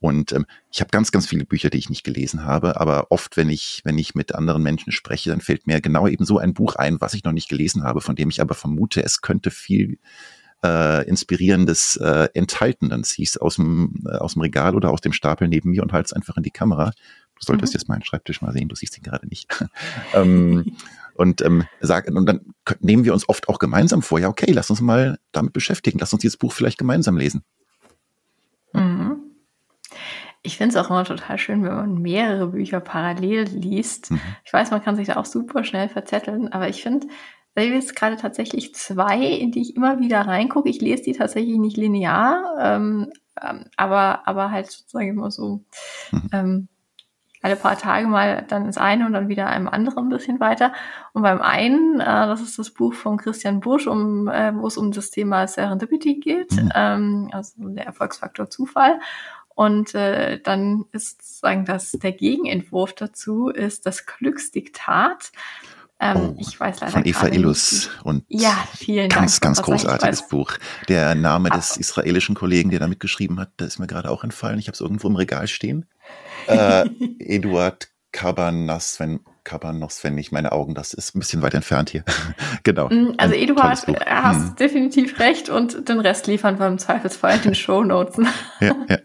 [0.00, 3.36] Und ähm, ich habe ganz, ganz viele Bücher, die ich nicht gelesen habe, aber oft,
[3.36, 6.54] wenn ich, wenn ich mit anderen Menschen spreche, dann fällt mir genau eben so ein
[6.54, 9.50] Buch ein, was ich noch nicht gelesen habe, von dem ich aber vermute, es könnte
[9.50, 9.98] viel
[10.64, 12.90] äh, Inspirierendes äh, enthalten.
[12.90, 15.92] Dann ziehst aus dem, äh, aus dem Regal oder aus dem Stapel neben mir und
[15.92, 16.92] halt's einfach in die Kamera.
[17.38, 17.78] Du solltest mhm.
[17.78, 19.48] jetzt meinen Schreibtisch mal sehen, du siehst ihn gerade nicht.
[20.14, 20.76] ähm,
[21.14, 22.40] und ähm, sagen, und dann
[22.80, 26.12] nehmen wir uns oft auch gemeinsam vor, ja, okay, lass uns mal damit beschäftigen, lass
[26.12, 27.42] uns dieses Buch vielleicht gemeinsam lesen.
[28.72, 29.16] Mhm.
[30.42, 34.10] Ich finde es auch immer total schön, wenn man mehrere Bücher parallel liest.
[34.10, 34.20] Mhm.
[34.44, 37.08] Ich weiß, man kann sich da auch super schnell verzetteln, aber ich finde,
[37.54, 40.68] da habe jetzt gerade tatsächlich zwei, in die ich immer wieder reingucke.
[40.68, 45.64] Ich lese die tatsächlich nicht linear, ähm, ähm, aber, aber halt sozusagen immer so
[46.12, 46.30] mhm.
[46.32, 46.68] ähm,
[47.42, 50.72] alle paar Tage mal dann ins eine und dann wieder einem anderen ein bisschen weiter.
[51.12, 54.76] Und beim einen, äh, das ist das Buch von Christian Busch, um, äh, wo es
[54.76, 56.70] um das Thema Serendipity geht, mhm.
[56.74, 59.00] ähm, also der Erfolgsfaktor Zufall.
[59.48, 65.32] Und äh, dann ist sozusagen das der Gegenentwurf dazu ist das Glücksdiktat.
[66.02, 69.56] Ähm, oh, ich weiß leider von Eva Illus und ja, vielen ganz, Dank.
[69.56, 70.52] ganz großartiges Buch.
[70.88, 74.58] Der Name des israelischen Kollegen, der da mitgeschrieben hat, der ist mir gerade auch entfallen.
[74.58, 75.86] Ich habe es irgendwo im Regal stehen.
[76.46, 82.02] Äh, Eduard Kabanosven, Kabanosven, nicht meine Augen, das ist ein bisschen weit entfernt hier.
[82.64, 82.88] genau.
[82.88, 84.56] Mm, also Eduard, äh, hast hm.
[84.56, 88.18] definitiv recht und den Rest liefern wir im Zweifelsfall in den Show Notes.
[88.60, 88.98] ja, ja.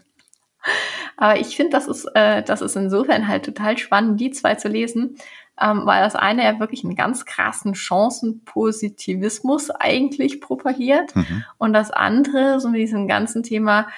[1.16, 4.68] Aber ich finde, das ist, äh, das ist insofern halt total spannend, die zwei zu
[4.68, 5.16] lesen,
[5.60, 11.44] ähm, weil das eine ja wirklich einen ganz krassen Chancenpositivismus eigentlich propagiert mhm.
[11.58, 13.88] und das andere so mit diesem ganzen Thema,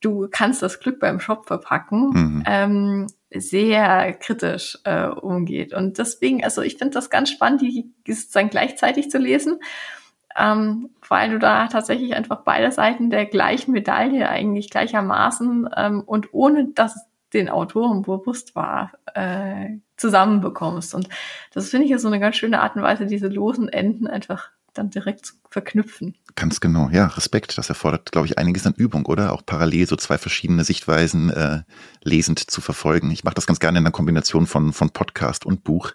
[0.00, 2.42] du kannst das Glück beim Shop verpacken, mhm.
[2.46, 5.72] ähm, sehr kritisch äh, umgeht.
[5.72, 9.60] Und deswegen, also ich finde das ganz spannend, die sozusagen gleichzeitig zu lesen,
[10.36, 16.32] ähm, weil du da tatsächlich einfach beide Seiten der gleichen Medaille eigentlich gleichermaßen ähm, und
[16.32, 20.94] ohne dass den Autoren bewusst war, äh, zusammenbekommst.
[20.94, 21.08] Und
[21.54, 24.50] das finde ich ja so eine ganz schöne Art und Weise, diese losen Enden einfach
[24.74, 26.16] dann direkt zu verknüpfen.
[26.34, 27.58] Ganz genau, ja, Respekt.
[27.58, 29.32] Das erfordert, glaube ich, einiges an Übung, oder?
[29.32, 31.62] Auch parallel so zwei verschiedene Sichtweisen äh,
[32.02, 33.10] lesend zu verfolgen.
[33.10, 35.92] Ich mache das ganz gerne in der Kombination von, von Podcast und Buch.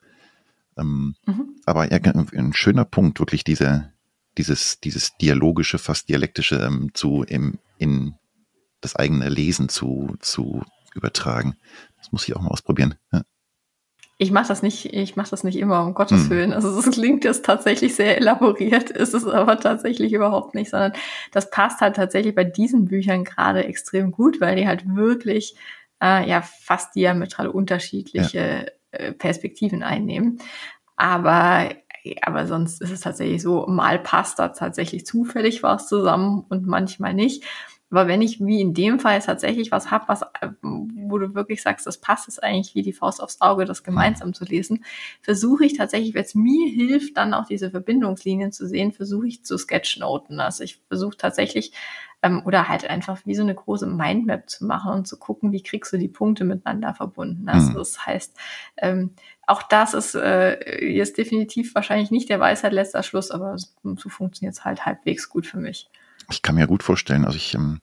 [0.77, 1.55] Ähm, mhm.
[1.65, 3.91] Aber ja, ein schöner Punkt, wirklich diese,
[4.37, 8.15] dieses, dieses dialogische, fast dialektische ähm, zu im, in
[8.81, 10.61] das eigene Lesen zu, zu
[10.93, 11.55] übertragen.
[11.97, 12.95] Das muss ich auch mal ausprobieren.
[13.11, 13.23] Ja.
[14.19, 16.29] Ich mache das nicht, ich mache das nicht immer, um Gottes hm.
[16.31, 16.53] Willen.
[16.53, 20.93] Also es klingt jetzt tatsächlich sehr elaboriert, ist es aber tatsächlich überhaupt nicht, sondern
[21.31, 25.55] das passt halt tatsächlich bei diesen Büchern gerade extrem gut, weil die halt wirklich
[26.01, 28.99] äh, ja fast diametral unterschiedliche ja.
[28.99, 30.39] äh, Perspektiven einnehmen.
[30.95, 31.69] Aber
[32.21, 37.13] aber sonst ist es tatsächlich so, mal passt da tatsächlich zufällig was zusammen und manchmal
[37.13, 37.43] nicht.
[37.89, 41.61] Aber wenn ich wie in dem Fall tatsächlich was habe, was, äh, wo du wirklich
[41.61, 44.83] sagst, das passt es eigentlich wie die Faust aufs Auge, das gemeinsam zu lesen,
[45.21, 49.45] versuche ich tatsächlich, wenn es mir hilft, dann auch diese Verbindungslinien zu sehen, versuche ich
[49.45, 50.39] zu sketchnoten.
[50.39, 51.71] Also ich versuche tatsächlich
[52.23, 55.63] ähm, oder halt einfach wie so eine große Mindmap zu machen und zu gucken, wie
[55.63, 57.47] kriegst du die Punkte miteinander verbunden.
[57.47, 57.75] Also mhm.
[57.75, 58.35] das heißt,
[58.77, 59.11] ähm,
[59.45, 64.55] auch das ist äh, jetzt definitiv wahrscheinlich nicht der Weisheit letzter Schluss, aber so funktioniert
[64.55, 65.89] es halt halbwegs gut für mich.
[66.29, 67.79] Ich kann mir gut vorstellen, also ich ähm,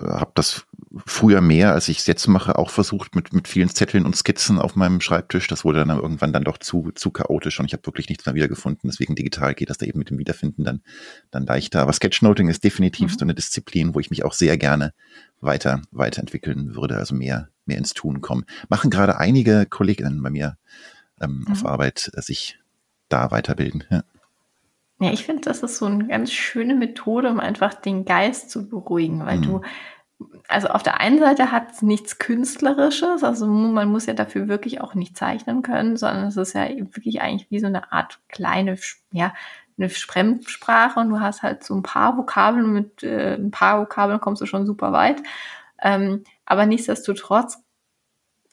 [0.00, 0.66] habe das
[1.06, 4.58] früher mehr, als ich es jetzt mache, auch versucht mit, mit vielen Zetteln und Skizzen
[4.58, 5.48] auf meinem Schreibtisch.
[5.48, 8.34] Das wurde dann irgendwann dann doch zu, zu chaotisch und ich habe wirklich nichts mehr
[8.34, 8.88] wiedergefunden.
[8.88, 10.82] Deswegen digital geht das da eben mit dem Wiederfinden dann,
[11.30, 11.82] dann leichter.
[11.82, 13.18] Aber Sketchnoting ist definitiv mhm.
[13.18, 14.94] so eine Disziplin, wo ich mich auch sehr gerne
[15.40, 18.44] weiter, weiterentwickeln würde, also mehr, mehr ins Tun kommen.
[18.68, 20.56] Machen gerade einige Kolleginnen bei mir
[21.20, 21.52] ähm, mhm.
[21.52, 22.58] auf Arbeit äh, sich
[23.08, 23.84] da weiterbilden.
[23.90, 24.04] Ja.
[25.02, 28.68] Ja, ich finde, das ist so eine ganz schöne Methode, um einfach den Geist zu
[28.68, 29.42] beruhigen, weil mhm.
[29.42, 29.60] du,
[30.46, 34.80] also auf der einen Seite hat es nichts Künstlerisches, also man muss ja dafür wirklich
[34.80, 38.78] auch nicht zeichnen können, sondern es ist ja wirklich eigentlich wie so eine Art kleine,
[39.10, 39.34] ja,
[39.76, 43.80] eine Fremdsprache und du hast halt so ein paar Vokabeln und mit äh, ein paar
[43.80, 45.20] Vokabeln kommst du schon super weit.
[45.80, 47.58] Ähm, aber nichtsdestotrotz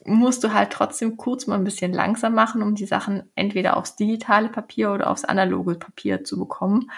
[0.05, 3.95] musst du halt trotzdem kurz mal ein bisschen langsam machen, um die Sachen entweder aufs
[3.95, 6.89] digitale Papier oder aufs analoge Papier zu bekommen.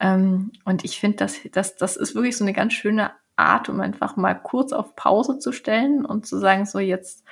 [0.00, 3.80] Ähm, und ich finde, das, das, das ist wirklich so eine ganz schöne Art, um
[3.80, 7.24] einfach mal kurz auf Pause zu stellen und zu sagen, so jetzt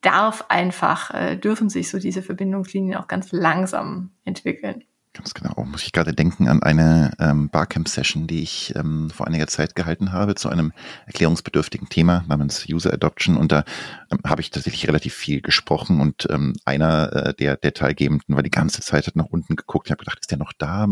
[0.00, 4.84] darf einfach, äh, dürfen sich so diese Verbindungslinien auch ganz langsam entwickeln.
[5.16, 5.64] Ganz genau.
[5.64, 10.10] Muss ich gerade denken an eine ähm, Barcamp-Session, die ich ähm, vor einiger Zeit gehalten
[10.10, 10.72] habe zu einem
[11.06, 13.36] erklärungsbedürftigen Thema namens User Adoption.
[13.36, 13.62] Und da
[14.10, 18.42] ähm, habe ich tatsächlich relativ viel gesprochen und ähm, einer äh, der, der Teilgebenden war
[18.42, 19.86] die ganze Zeit hat nach unten geguckt.
[19.86, 20.88] Ich habe gedacht, ist der noch da?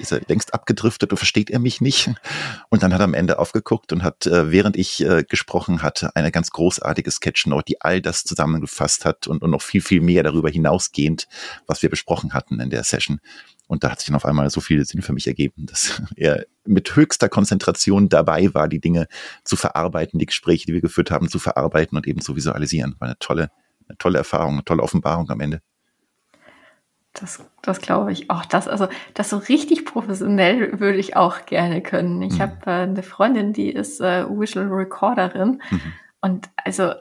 [0.00, 2.10] Ist er längst abgedriftet und versteht er mich nicht?
[2.68, 6.10] Und dann hat er am Ende aufgeguckt und hat, äh, während ich äh, gesprochen hatte,
[6.16, 10.24] eine ganz großartige Sketchnote, die all das zusammengefasst hat und, und noch viel, viel mehr
[10.24, 11.28] darüber hinausgehend,
[11.68, 13.20] was wir besprochen hatten in der Session
[13.66, 16.46] und da hat sich dann auf einmal so viel Sinn für mich ergeben, dass er
[16.64, 19.08] mit höchster Konzentration dabei war, die Dinge
[19.44, 22.94] zu verarbeiten, die Gespräche, die wir geführt haben, zu verarbeiten und eben zu visualisieren.
[22.98, 23.50] War eine tolle,
[23.88, 25.62] eine tolle Erfahrung, eine tolle Offenbarung am Ende.
[27.12, 28.44] Das, das glaube ich auch.
[28.44, 32.20] Das, also, das so richtig professionell würde ich auch gerne können.
[32.22, 32.40] Ich mhm.
[32.40, 35.62] habe äh, eine Freundin, die ist äh, Visual Recorderin.
[35.70, 35.92] Mhm.
[36.20, 36.92] Und also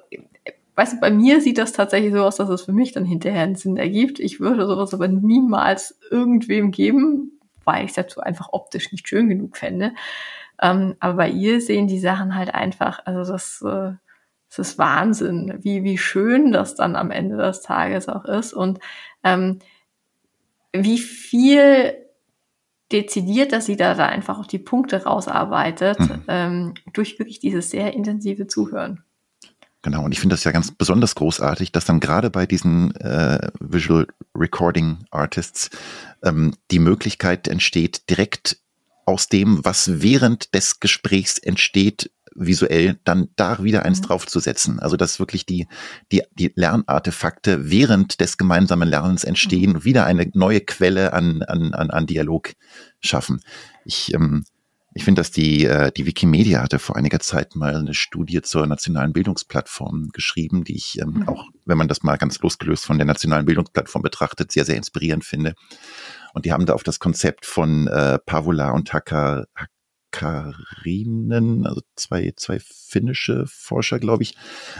[0.75, 3.43] weißt du, bei mir sieht das tatsächlich so aus, dass es für mich dann hinterher
[3.43, 4.19] einen Sinn ergibt.
[4.19, 9.29] Ich würde sowas aber niemals irgendwem geben, weil ich es dazu einfach optisch nicht schön
[9.29, 9.93] genug fände.
[10.61, 13.93] Ähm, aber bei ihr sehen die Sachen halt einfach, also das, äh,
[14.49, 18.79] das ist Wahnsinn, wie, wie schön das dann am Ende des Tages auch ist und
[19.23, 19.59] ähm,
[20.73, 21.95] wie viel
[22.91, 26.23] dezidiert, dass sie da, da einfach auch die Punkte rausarbeitet, mhm.
[26.27, 29.04] ähm, durch wirklich dieses sehr intensive Zuhören.
[29.85, 33.51] Genau, und ich finde das ja ganz besonders großartig, dass dann gerade bei diesen äh,
[33.59, 35.69] Visual Recording Artists
[36.23, 38.57] ähm, die Möglichkeit entsteht, direkt
[39.05, 44.05] aus dem, was während des Gesprächs entsteht, visuell dann da wieder eins mhm.
[44.05, 44.79] draufzusetzen.
[44.79, 45.67] Also dass wirklich die,
[46.11, 49.83] die, die Lernartefakte während des gemeinsamen Lernens entstehen mhm.
[49.83, 52.53] wieder eine neue Quelle an, an, an, an Dialog
[53.01, 53.39] schaffen.
[53.85, 54.45] Ich ähm,
[54.97, 58.65] ich finde, dass die, äh, die Wikimedia hatte vor einiger Zeit mal eine Studie zur
[58.65, 61.27] nationalen Bildungsplattform geschrieben, die ich ähm, mhm.
[61.27, 65.25] auch, wenn man das mal ganz losgelöst von der nationalen Bildungsplattform betrachtet, sehr, sehr inspirierend
[65.25, 65.53] finde.
[66.33, 69.43] Und die haben da auf das Konzept von äh, Pavola und Haka,
[70.15, 74.37] Karinen, also zwei, zwei finnische Forscher, glaube ich,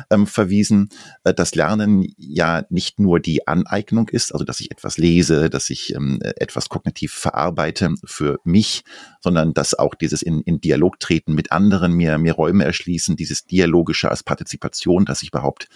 [0.10, 0.90] ähm, verwiesen,
[1.26, 5.70] äh, dass Lernen ja nicht nur die Aneignung ist, also dass ich etwas lese, dass
[5.70, 8.86] ich ähm, etwas kognitiv verarbeite für mich,
[9.20, 13.46] sondern dass auch dieses in, in Dialog treten mit anderen mir, mir Räume erschließen, dieses
[13.46, 15.68] Dialogische als Partizipation, dass ich überhaupt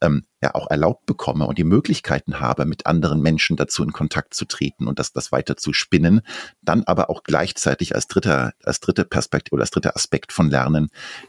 [0.00, 4.34] ähm, ja auch erlaubt bekomme und die Möglichkeiten habe, mit anderen Menschen dazu in Kontakt
[4.34, 6.20] zu treten und das, das weiter zu spinnen,
[6.62, 10.88] dann aber auch gleichzeitig als dritter, als dritte Perspektive oder als dritter Aspekt von Lernen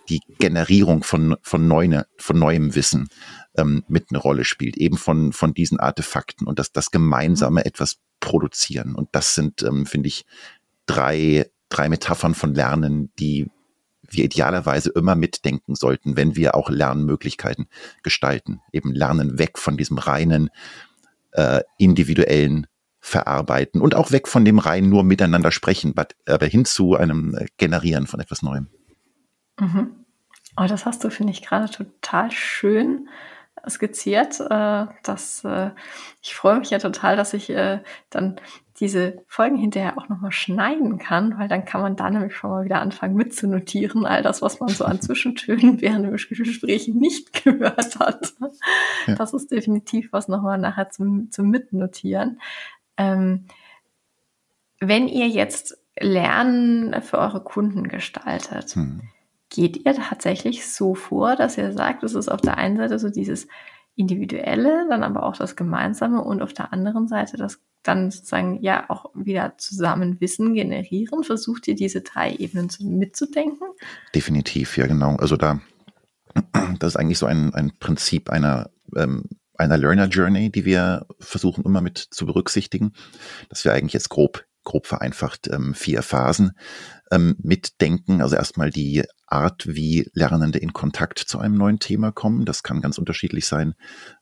[0.09, 3.09] die Generierung von, von, neue, von neuem Wissen
[3.55, 7.97] ähm, mit eine Rolle spielt, eben von, von diesen Artefakten und dass das gemeinsame etwas
[8.19, 8.95] produzieren.
[8.95, 10.25] Und das sind, ähm, finde ich,
[10.85, 13.49] drei, drei Metaphern von Lernen, die
[14.11, 17.67] wir idealerweise immer mitdenken sollten, wenn wir auch Lernmöglichkeiten
[18.03, 18.61] gestalten.
[18.71, 20.49] Eben lernen weg von diesem reinen
[21.31, 22.67] äh, individuellen
[22.99, 25.93] Verarbeiten und auch weg von dem rein nur miteinander sprechen,
[26.27, 28.67] aber hin zu einem äh, Generieren von etwas Neuem.
[29.59, 30.05] Mhm.
[30.57, 33.07] Oh, das hast du, finde ich, gerade total schön
[33.67, 34.39] skizziert.
[34.39, 35.71] Äh, dass, äh,
[36.21, 38.39] ich freue mich ja total, dass ich äh, dann
[38.79, 42.63] diese Folgen hinterher auch nochmal schneiden kann, weil dann kann man da nämlich schon mal
[42.63, 47.99] wieder anfangen mitzunotieren, all das, was man so an Zwischentönen während dem Gespräch nicht gehört
[47.99, 48.33] hat.
[49.05, 49.15] Ja.
[49.15, 52.39] Das ist definitiv was nochmal nachher zum, zum Mitnotieren.
[52.95, 53.47] Ähm,
[54.79, 59.01] wenn ihr jetzt Lernen für eure Kunden gestaltet, hm.
[59.49, 63.09] geht ihr tatsächlich so vor, dass ihr sagt, es ist auf der einen Seite so
[63.09, 63.49] dieses
[63.95, 68.89] Individuelle, dann aber auch das Gemeinsame und auf der anderen Seite das dann sozusagen ja
[68.89, 71.23] auch wieder zusammen Wissen generieren?
[71.23, 73.67] Versucht ihr diese drei Ebenen mitzudenken?
[74.13, 75.15] Definitiv, ja genau.
[75.15, 75.59] Also da,
[76.79, 79.25] das ist eigentlich so ein, ein Prinzip einer, ähm,
[79.57, 82.93] einer Learner Journey, die wir versuchen immer mit zu berücksichtigen,
[83.49, 86.51] dass wir eigentlich jetzt grob grob vereinfacht ähm, vier Phasen
[87.11, 88.21] ähm, mitdenken.
[88.21, 92.45] Also erstmal die Art, wie Lernende in Kontakt zu einem neuen Thema kommen.
[92.45, 93.73] Das kann ganz unterschiedlich sein.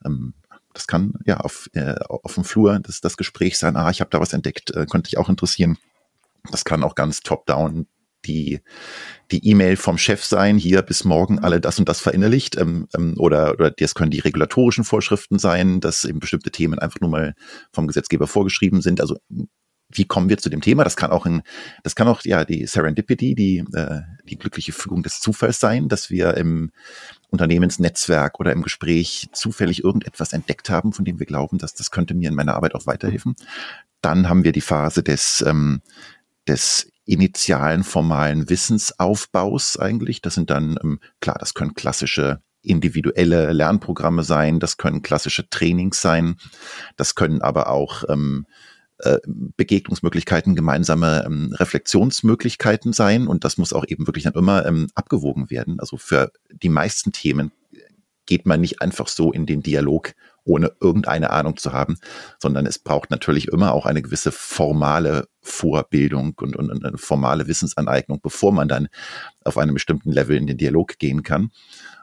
[0.06, 0.36] Ähm,
[0.77, 4.11] das kann ja auf, äh, auf dem Flur das, das Gespräch sein, ah, ich habe
[4.11, 5.77] da was entdeckt, äh, könnte dich auch interessieren.
[6.51, 7.87] Das kann auch ganz top-down
[8.25, 8.61] die
[9.31, 13.15] die E-Mail vom Chef sein, hier bis morgen alle das und das verinnerlicht, ähm, ähm,
[13.17, 17.35] oder, oder das können die regulatorischen Vorschriften sein, dass eben bestimmte Themen einfach nur mal
[17.71, 19.01] vom Gesetzgeber vorgeschrieben sind.
[19.01, 19.17] Also
[19.89, 20.84] wie kommen wir zu dem Thema?
[20.84, 21.43] Das kann auch ein,
[21.84, 26.10] das kann auch ja die Serendipity, die äh, die glückliche Fügung des Zufalls sein, dass
[26.10, 26.71] wir im
[27.30, 32.13] Unternehmensnetzwerk oder im Gespräch zufällig irgendetwas entdeckt haben, von dem wir glauben, dass das könnte
[32.13, 33.36] mir in meiner Arbeit auch weiterhelfen.
[34.02, 35.82] Dann haben wir die Phase des ähm,
[36.47, 40.21] des initialen formalen Wissensaufbaus eigentlich.
[40.21, 46.02] Das sind dann ähm, klar, das können klassische individuelle Lernprogramme sein, das können klassische Trainings
[46.02, 46.36] sein,
[46.97, 48.45] das können aber auch ähm,
[48.99, 54.88] äh, Begegnungsmöglichkeiten, gemeinsame ähm, Reflexionsmöglichkeiten sein und das muss auch eben wirklich dann immer ähm,
[54.95, 55.79] abgewogen werden.
[55.79, 57.51] Also für die meisten Themen
[58.27, 61.97] geht man nicht einfach so in den Dialog, ohne irgendeine Ahnung zu haben,
[62.39, 67.47] sondern es braucht natürlich immer auch eine gewisse formale Vorbildung und, und, und eine formale
[67.47, 68.88] Wissensaneignung, bevor man dann
[69.43, 71.51] auf einem bestimmten Level in den Dialog gehen kann.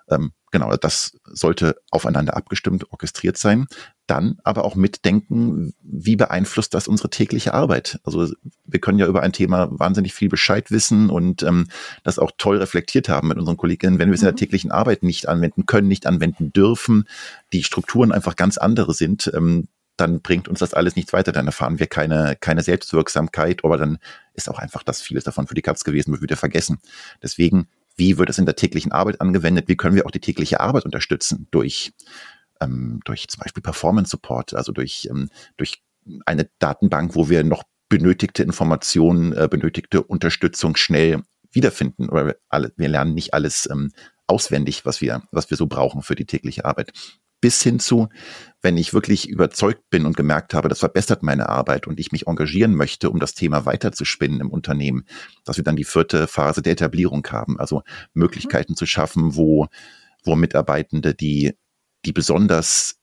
[0.09, 3.66] Ähm, genau, das sollte aufeinander abgestimmt, orchestriert sein.
[4.07, 8.01] Dann aber auch mitdenken, wie beeinflusst das unsere tägliche Arbeit?
[8.05, 8.31] Also
[8.67, 11.69] wir können ja über ein Thema wahnsinnig viel Bescheid wissen und ähm,
[12.03, 14.38] das auch toll reflektiert haben mit unseren Kolleginnen, wenn wir es in der mhm.
[14.38, 17.09] täglichen Arbeit nicht anwenden können, nicht anwenden dürfen,
[17.53, 21.47] die Strukturen einfach ganz andere sind, ähm, dann bringt uns das alles nichts weiter, dann
[21.47, 23.99] erfahren wir keine, keine Selbstwirksamkeit, aber dann
[24.35, 26.79] ist auch einfach das vieles davon für die Katz gewesen, wird wieder vergessen.
[27.23, 29.69] Deswegen wie wird es in der täglichen Arbeit angewendet?
[29.69, 31.93] Wie können wir auch die tägliche Arbeit unterstützen durch,
[32.61, 35.83] ähm, durch zum Beispiel Performance Support, also durch, ähm, durch
[36.27, 42.09] eine Datenbank, wo wir noch benötigte Informationen, äh, benötigte Unterstützung schnell wiederfinden.
[42.09, 43.93] Oder alle, wir lernen nicht alles ähm,
[44.27, 46.93] auswendig, was wir, was wir so brauchen für die tägliche Arbeit
[47.45, 48.09] bis hin zu,
[48.62, 52.27] wenn ich wirklich überzeugt bin und gemerkt habe, das verbessert meine Arbeit und ich mich
[52.27, 55.05] engagieren möchte, um das Thema weiterzuspinnen im Unternehmen,
[55.45, 57.83] dass wir dann die vierte Phase der Etablierung haben, also
[58.14, 58.77] Möglichkeiten mhm.
[58.77, 59.67] zu schaffen, wo,
[60.25, 61.53] wo Mitarbeitende, die,
[62.05, 62.97] die besonders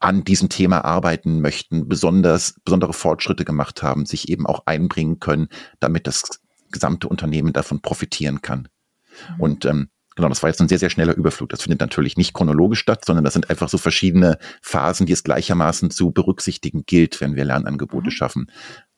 [0.00, 5.48] an diesem Thema arbeiten möchten, besonders, besondere Fortschritte gemacht haben, sich eben auch einbringen können,
[5.80, 8.68] damit das gesamte Unternehmen davon profitieren kann.
[9.36, 9.40] Mhm.
[9.40, 11.48] Und ähm, Genau, das war jetzt ein sehr, sehr schneller Überflug.
[11.48, 15.24] Das findet natürlich nicht chronologisch statt, sondern das sind einfach so verschiedene Phasen, die es
[15.24, 18.12] gleichermaßen zu berücksichtigen gilt, wenn wir Lernangebote mhm.
[18.12, 18.50] schaffen.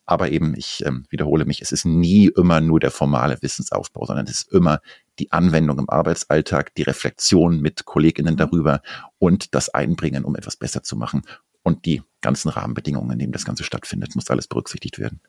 [0.04, 4.26] Aber eben, ich ähm, wiederhole mich, es ist nie immer nur der formale Wissensaufbau, sondern
[4.26, 4.80] es ist immer
[5.18, 8.38] die Anwendung im Arbeitsalltag, die Reflexion mit Kolleginnen mhm.
[8.38, 8.82] darüber
[9.18, 11.22] und das Einbringen, um etwas besser zu machen.
[11.62, 15.20] Und die ganzen Rahmenbedingungen, in denen das Ganze stattfindet, muss alles berücksichtigt werden.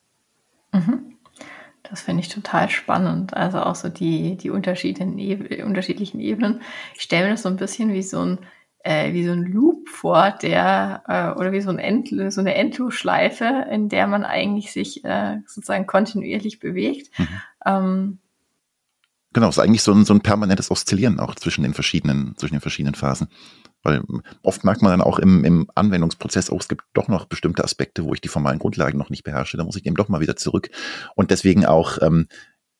[0.71, 1.17] Mhm.
[1.89, 3.35] Das finde ich total spannend.
[3.35, 6.61] Also auch so die, die unterschiedlichen, unterschiedlichen Ebenen.
[6.95, 8.39] Ich stelle mir das so ein bisschen wie so ein,
[8.79, 12.55] äh, wie so ein Loop vor, der, äh, oder wie so, ein End, so eine
[12.55, 17.09] Endlosschleife, in der man eigentlich sich äh, sozusagen kontinuierlich bewegt.
[17.17, 17.27] Mhm.
[17.65, 18.19] Ähm,
[19.33, 22.55] genau, es ist eigentlich so ein, so ein permanentes Oszillieren auch zwischen den verschiedenen, zwischen
[22.55, 23.27] den verschiedenen Phasen.
[23.83, 24.01] Weil
[24.41, 28.03] oft merkt man dann auch im, im Anwendungsprozess, oh, es gibt doch noch bestimmte Aspekte,
[28.03, 29.57] wo ich die formalen Grundlagen noch nicht beherrsche.
[29.57, 30.69] Da muss ich eben doch mal wieder zurück.
[31.15, 32.27] Und deswegen auch ähm,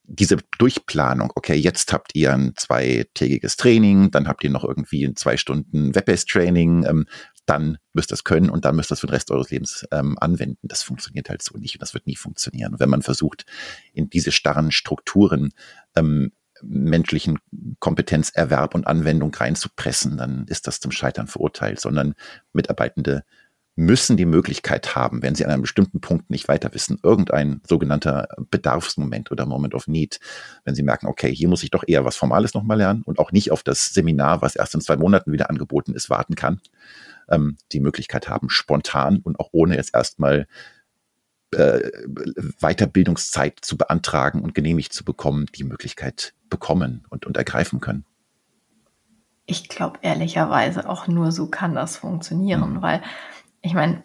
[0.03, 5.15] diese Durchplanung, okay, jetzt habt ihr ein zweitägiges Training, dann habt ihr noch irgendwie ein
[5.15, 7.05] zwei Stunden Web-based Training, ähm,
[7.47, 9.87] dann müsst ihr es können und dann müsst ihr es für den Rest eures Lebens
[9.91, 10.67] ähm, anwenden.
[10.67, 12.73] Das funktioniert halt so nicht und das wird nie funktionieren.
[12.73, 13.45] Und wenn man versucht,
[13.93, 15.53] in diese starren Strukturen
[15.95, 16.31] ähm,
[16.61, 17.39] menschlichen
[17.79, 22.15] Kompetenzerwerb und Anwendung reinzupressen, dann ist das zum Scheitern verurteilt, sondern
[22.53, 23.23] Mitarbeitende
[23.77, 28.27] müssen die Möglichkeit haben, wenn sie an einem bestimmten Punkt nicht weiter wissen, irgendein sogenannter
[28.49, 30.19] Bedarfsmoment oder Moment of Need,
[30.65, 33.31] wenn sie merken, okay, hier muss ich doch eher was Formales nochmal lernen und auch
[33.31, 36.59] nicht auf das Seminar, was erst in zwei Monaten wieder angeboten ist, warten kann,
[37.30, 40.47] ähm, die Möglichkeit haben, spontan und auch ohne jetzt erstmal
[41.51, 41.89] äh,
[42.59, 48.05] Weiterbildungszeit zu beantragen und genehmigt zu bekommen, die Möglichkeit bekommen und, und ergreifen können.
[49.45, 52.82] Ich glaube ehrlicherweise auch nur so kann das funktionieren, mhm.
[52.82, 53.01] weil
[53.61, 54.03] ich meine,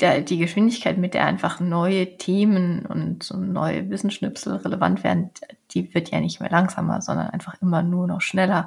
[0.00, 5.30] der, die Geschwindigkeit, mit der einfach neue Themen und so neue Wissensschnipsel relevant werden,
[5.72, 8.66] die wird ja nicht mehr langsamer, sondern einfach immer nur noch schneller.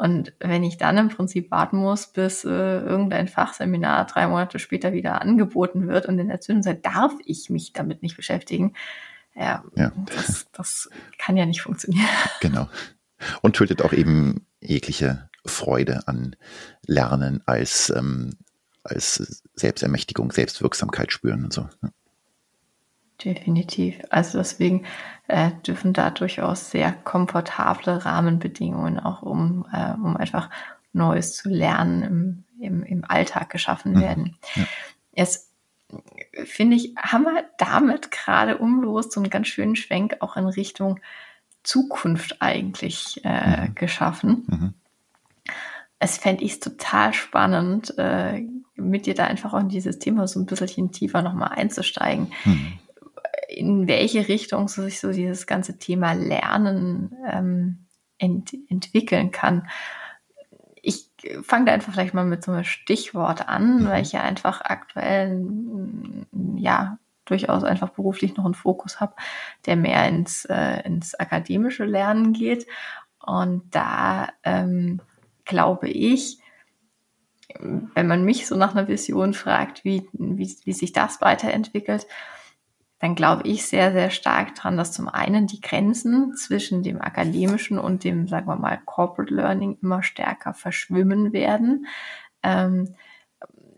[0.00, 4.94] Und wenn ich dann im Prinzip warten muss, bis äh, irgendein Fachseminar drei Monate später
[4.94, 8.72] wieder angeboten wird und in der Zwischenzeit darf ich mich damit nicht beschäftigen,
[9.34, 9.92] ja, ja.
[10.06, 10.88] Das, das
[11.18, 12.08] kann ja nicht funktionieren.
[12.40, 12.66] Genau.
[13.42, 16.34] Und tötet auch eben jegliche Freude an
[16.86, 18.38] Lernen als ähm,
[18.82, 21.68] als Selbstermächtigung, Selbstwirksamkeit spüren und so.
[23.24, 24.00] Definitiv.
[24.10, 24.84] Also deswegen
[25.28, 30.48] äh, dürfen da durchaus sehr komfortable Rahmenbedingungen auch um, äh, um einfach
[30.92, 34.00] Neues zu lernen im, im, im Alltag geschaffen mhm.
[34.00, 34.36] werden.
[34.54, 34.64] Ja.
[35.12, 35.50] Jetzt
[36.44, 41.00] finde ich, haben wir damit gerade umlos so einen ganz schönen Schwenk auch in Richtung
[41.62, 43.74] Zukunft eigentlich äh, mhm.
[43.74, 44.44] geschaffen.
[44.48, 44.74] Mhm.
[45.98, 50.40] Es fände ich total spannend, äh, mit dir da einfach auch in dieses Thema so
[50.40, 52.32] ein bisschen tiefer nochmal einzusteigen.
[52.44, 52.72] Mhm.
[53.48, 57.86] In welche Richtung so sich so dieses ganze Thema Lernen ähm,
[58.18, 59.68] ent entwickeln kann.
[60.82, 61.10] Ich
[61.42, 63.88] fange da einfach vielleicht mal mit so einem Stichwort an, mhm.
[63.88, 65.44] weil ich ja einfach aktuell
[66.56, 69.14] ja durchaus einfach beruflich noch einen Fokus habe,
[69.66, 72.66] der mehr ins, äh, ins akademische Lernen geht.
[73.24, 75.00] Und da ähm,
[75.44, 76.38] glaube ich,
[77.94, 82.06] wenn man mich so nach einer Vision fragt, wie, wie, wie sich das weiterentwickelt,
[83.00, 87.78] dann glaube ich sehr, sehr stark dran, dass zum einen die Grenzen zwischen dem akademischen
[87.78, 91.86] und dem, sagen wir mal, Corporate Learning immer stärker verschwimmen werden.
[92.42, 92.94] Ähm,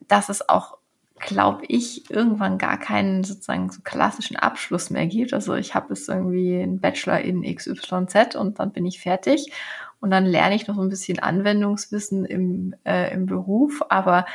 [0.09, 0.77] dass es auch,
[1.18, 5.33] glaube ich, irgendwann gar keinen sozusagen so klassischen Abschluss mehr gibt.
[5.33, 9.53] Also ich habe es irgendwie einen Bachelor in XYZ und dann bin ich fertig.
[10.01, 14.27] Und dann lerne ich noch ein bisschen Anwendungswissen im, äh, im Beruf, aber,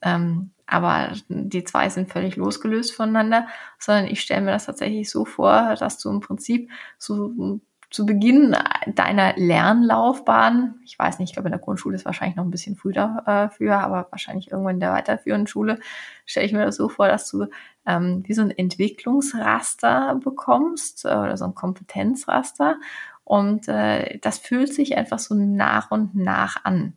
[0.00, 3.46] ähm, aber die zwei sind völlig losgelöst voneinander,
[3.78, 7.60] sondern ich stelle mir das tatsächlich so vor, dass du im Prinzip so
[7.90, 8.56] zu Beginn
[8.86, 12.76] deiner Lernlaufbahn, ich weiß nicht, ich glaube in der Grundschule ist wahrscheinlich noch ein bisschen
[12.76, 15.80] früher äh, für, aber wahrscheinlich irgendwann in der weiterführenden Schule,
[16.24, 17.46] stelle ich mir das so vor, dass du
[17.86, 22.76] ähm, wie so ein Entwicklungsraster bekommst äh, oder so ein Kompetenzraster
[23.24, 26.94] und äh, das fühlt sich einfach so nach und nach an.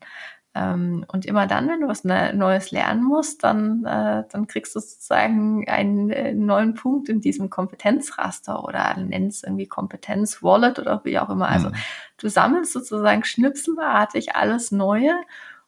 [0.56, 4.76] Ähm, und immer dann, wenn du was ne Neues lernen musst, dann, äh, dann kriegst
[4.76, 11.18] du sozusagen einen äh, neuen Punkt in diesem Kompetenzraster oder nennst irgendwie Kompetenz-Wallet oder wie
[11.18, 11.49] auch immer.
[11.49, 11.76] Also mhm.
[12.18, 15.14] du sammelst sozusagen schnipselartig alles Neue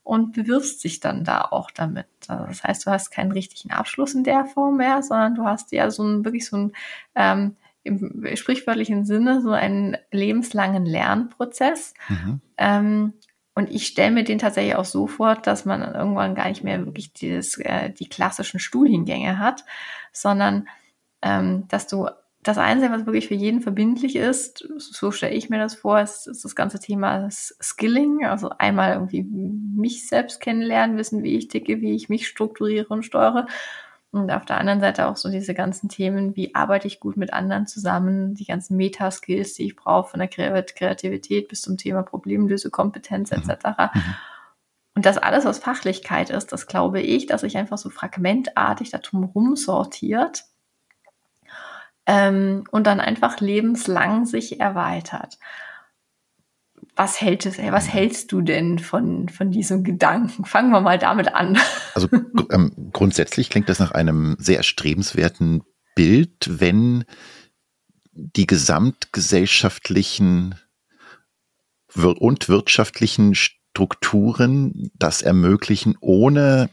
[0.04, 2.06] und bewirbst dich dann da auch damit.
[2.28, 5.72] Also das heißt, du hast keinen richtigen Abschluss in der Form mehr, sondern du hast
[5.72, 6.74] ja so ein wirklich so ein
[7.16, 11.94] ähm, im sprichwörtlichen Sinne so einen lebenslangen Lernprozess.
[12.10, 12.42] Mhm.
[12.58, 13.14] Ähm,
[13.56, 16.86] und ich stelle mir den tatsächlich auch so vor, dass man irgendwann gar nicht mehr
[16.86, 19.64] wirklich dieses, äh, die klassischen Studiengänge hat,
[20.12, 20.68] sondern
[21.22, 22.10] ähm, dass du
[22.44, 26.28] das Einzige, was wirklich für jeden verbindlich ist, so stelle ich mir das vor, ist,
[26.28, 28.24] ist das ganze Thema Skilling.
[28.26, 33.04] Also einmal irgendwie mich selbst kennenlernen, wissen, wie ich ticke, wie ich mich strukturiere und
[33.04, 33.48] steuere.
[34.18, 37.34] Und auf der anderen Seite auch so diese ganzen Themen, wie arbeite ich gut mit
[37.34, 43.32] anderen zusammen, die ganzen Meta-Skills, die ich brauche, von der Kreativität bis zum Thema Problemlösekompetenz
[43.32, 43.50] etc.
[43.50, 44.02] Mhm.
[44.02, 44.16] mhm.
[44.98, 49.26] Und das alles, was Fachlichkeit ist, das glaube ich, dass sich einfach so fragmentartig darum
[49.26, 50.46] rumsortiert
[52.06, 55.38] ähm, und dann einfach lebenslang sich erweitert.
[56.96, 60.46] Was, hält es, was hältst du denn von, von diesem Gedanken?
[60.46, 61.58] Fangen wir mal damit an.
[61.94, 62.08] Also
[62.52, 65.64] ähm, grundsätzlich klingt das nach einem sehr erstrebenswerten
[65.96, 67.06] Bild, wenn
[68.12, 70.56] die gesamtgesellschaftlichen
[71.96, 76.70] und wirtschaftlichen Strukturen das ermöglichen, ohne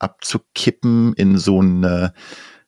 [0.00, 2.12] abzukippen in so eine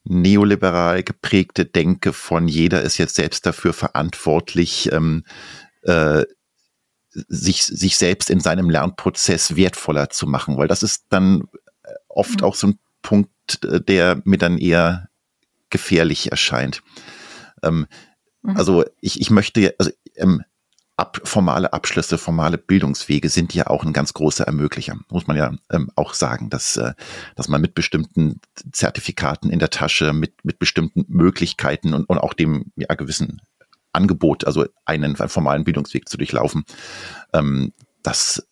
[0.04, 5.24] neoliberal geprägte Denke von jeder ist jetzt selbst dafür verantwortlich, ähm,
[5.82, 6.22] äh,
[7.28, 11.48] sich, sich selbst in seinem Lernprozess wertvoller zu machen, weil das ist dann
[11.82, 12.46] äh, oft mhm.
[12.46, 13.30] auch so ein Punkt,
[13.64, 15.08] äh, der mir dann eher
[15.70, 16.82] gefährlich erscheint.
[17.62, 17.86] Ähm,
[18.42, 18.56] mhm.
[18.56, 20.42] Also ich, ich möchte, also ähm,
[20.96, 24.98] ab, formale Abschlüsse, formale Bildungswege sind ja auch ein ganz großer Ermöglicher.
[25.10, 26.94] Muss man ja ähm, auch sagen, dass, äh,
[27.34, 28.40] dass man mit bestimmten
[28.72, 33.42] Zertifikaten in der Tasche, mit, mit bestimmten Möglichkeiten und, und auch dem ja, gewissen
[33.96, 36.64] Angebot, also einen, einen formalen Bildungsweg zu durchlaufen,
[37.32, 37.72] ähm,
[38.02, 38.46] das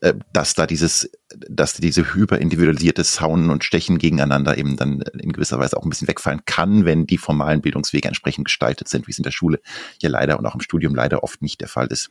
[0.00, 5.58] äh, dass da dieses, dass diese hyperindividualisierte Saunen und Stechen gegeneinander eben dann in gewisser
[5.58, 9.18] Weise auch ein bisschen wegfallen kann, wenn die formalen Bildungswege entsprechend gestaltet sind, wie es
[9.18, 9.60] in der Schule
[10.00, 12.10] ja leider und auch im Studium leider oft nicht der Fall ist.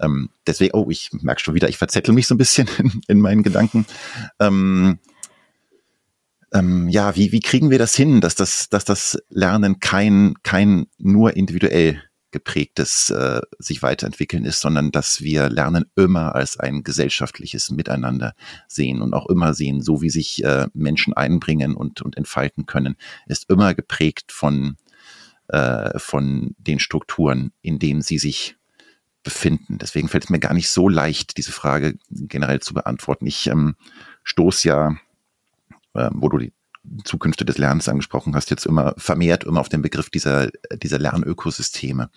[0.00, 3.20] Ähm, deswegen, oh, ich merke schon wieder, ich verzettel mich so ein bisschen in, in
[3.20, 3.86] meinen Gedanken.
[4.38, 4.98] Ähm,
[6.54, 10.86] ähm, ja, wie, wie kriegen wir das hin, dass das, dass das Lernen kein, kein
[10.98, 17.70] nur individuell geprägtes äh, sich weiterentwickeln ist, sondern dass wir Lernen immer als ein gesellschaftliches
[17.70, 18.34] Miteinander
[18.66, 22.96] sehen und auch immer sehen, so wie sich äh, Menschen einbringen und, und entfalten können,
[23.26, 24.76] ist immer geprägt von,
[25.48, 28.56] äh, von den Strukturen, in denen sie sich
[29.22, 29.78] befinden.
[29.78, 33.26] Deswegen fällt es mir gar nicht so leicht, diese Frage generell zu beantworten.
[33.26, 33.76] Ich ähm,
[34.24, 34.96] stoße ja,
[35.94, 36.52] wo du die
[37.04, 40.50] Zukünfte des Lernens angesprochen hast, jetzt immer vermehrt immer auf den Begriff dieser,
[40.82, 42.10] dieser Lernökosysteme.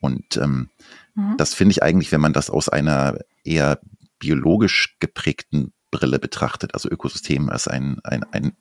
[0.00, 0.70] Und ähm,
[1.14, 1.36] mhm.
[1.36, 3.80] das finde ich eigentlich, wenn man das aus einer eher
[4.18, 8.56] biologisch geprägten Brille betrachtet, also Ökosystem als ein, ein, ein,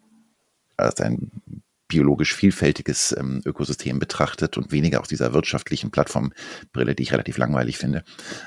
[0.77, 1.31] als ein
[1.88, 7.77] biologisch vielfältiges ähm, Ökosystem betrachtet und weniger aus dieser wirtschaftlichen Plattformbrille, die ich relativ langweilig
[7.77, 8.03] finde,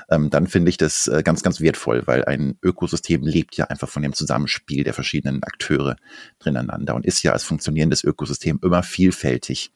[0.09, 3.89] ähm, dann finde ich das äh, ganz, ganz wertvoll, weil ein Ökosystem lebt ja einfach
[3.89, 5.95] von dem Zusammenspiel der verschiedenen Akteure
[6.39, 9.71] drineinander und ist ja als funktionierendes Ökosystem immer vielfältig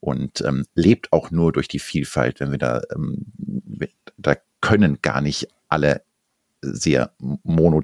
[0.00, 3.26] und ähm, lebt auch nur durch die Vielfalt, wenn wir da, ähm,
[4.16, 6.02] da können gar nicht alle
[6.62, 7.82] sehr mono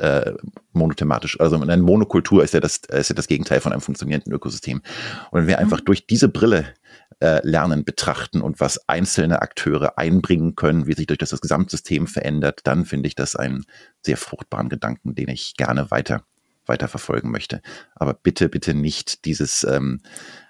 [0.00, 0.34] äh,
[0.72, 1.38] monothematisch.
[1.40, 4.82] Also eine Monokultur ist ja, das, ist ja das Gegenteil von einem funktionierenden Ökosystem.
[5.30, 5.84] Und wenn wir einfach mhm.
[5.84, 6.74] durch diese Brille
[7.20, 12.06] äh, lernen, betrachten und was einzelne Akteure einbringen können, wie sich durch das, das Gesamtsystem
[12.06, 13.64] verändert, dann finde ich das einen
[14.02, 16.24] sehr fruchtbaren Gedanken, den ich gerne weiter,
[16.66, 17.60] weiter verfolgen möchte.
[17.94, 20.00] Aber bitte, bitte nicht dieses ähm,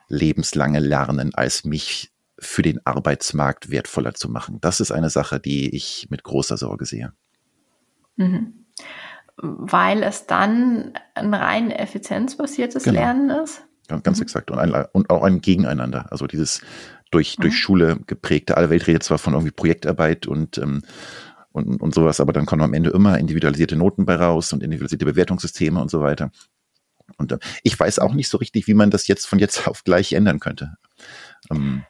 [0.08, 4.60] lebenslange Lernen als mich für den Arbeitsmarkt wertvoller zu machen.
[4.60, 7.12] Das ist eine Sache, die ich mit großer Sorge sehe.
[8.16, 8.60] Mhm
[9.42, 13.00] weil es dann ein rein effizienzbasiertes genau.
[13.00, 13.62] Lernen ist.
[13.88, 14.22] Ganz, ganz mhm.
[14.22, 14.50] exakt.
[14.50, 16.06] Und, ein, und auch ein Gegeneinander.
[16.10, 16.60] Also dieses
[17.10, 17.42] durch, mhm.
[17.42, 20.82] durch Schule geprägte, alle Welt redet zwar von irgendwie Projektarbeit und, ähm,
[21.52, 25.06] und, und sowas, aber dann kommen am Ende immer individualisierte Noten bei raus und individualisierte
[25.06, 26.30] Bewertungssysteme und so weiter.
[27.16, 29.84] Und äh, ich weiß auch nicht so richtig, wie man das jetzt von jetzt auf
[29.84, 30.76] gleich ändern könnte.
[31.50, 31.84] Ähm,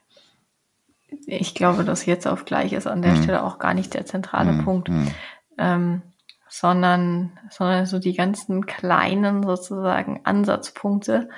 [1.27, 3.23] ich glaube, dass jetzt auf gleich ist an der mhm.
[3.23, 4.65] Stelle auch gar nicht der zentrale mhm.
[4.65, 4.89] Punkt.
[4.89, 5.09] Mhm.
[5.59, 6.03] Ähm,
[6.51, 11.29] sondern, sondern so die ganzen kleinen sozusagen Ansatzpunkte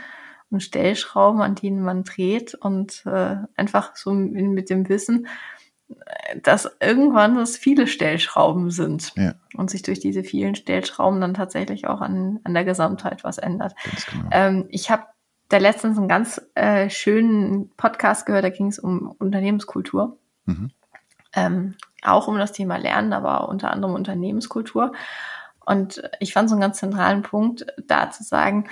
[0.50, 5.26] und Stellschrauben, an denen man dreht und äh, einfach so mit dem Wissen,
[6.42, 9.34] dass irgendwann es viele Stellschrauben sind ja.
[9.56, 13.74] und sich durch diese vielen Stellschrauben dann tatsächlich auch an, an der Gesamtheit was ändert.
[14.10, 14.28] Genau.
[14.30, 15.04] Ähm, ich habe
[15.48, 20.16] da letztens einen ganz äh, schönen Podcast gehört, da ging es um Unternehmenskultur.
[20.46, 20.70] Mhm.
[21.34, 24.92] Ähm, auch um das Thema Lernen, aber unter anderem Unternehmenskultur.
[25.64, 28.68] Und ich fand so einen ganz zentralen Punkt, da zu sagen,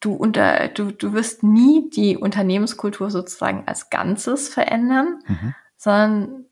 [0.00, 5.54] du unter, du, du wirst nie die Unternehmenskultur sozusagen als Ganzes verändern, mhm.
[5.76, 6.44] sondern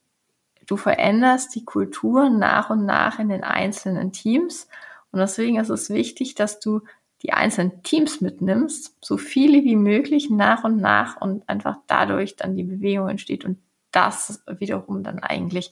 [0.67, 4.69] du veränderst die Kultur nach und nach in den einzelnen Teams.
[5.13, 6.81] Und deswegen ist es wichtig, dass du
[7.23, 12.55] die einzelnen Teams mitnimmst, so viele wie möglich nach und nach und einfach dadurch dann
[12.55, 13.59] die Bewegung entsteht und
[13.95, 15.71] das wiederum dann eigentlich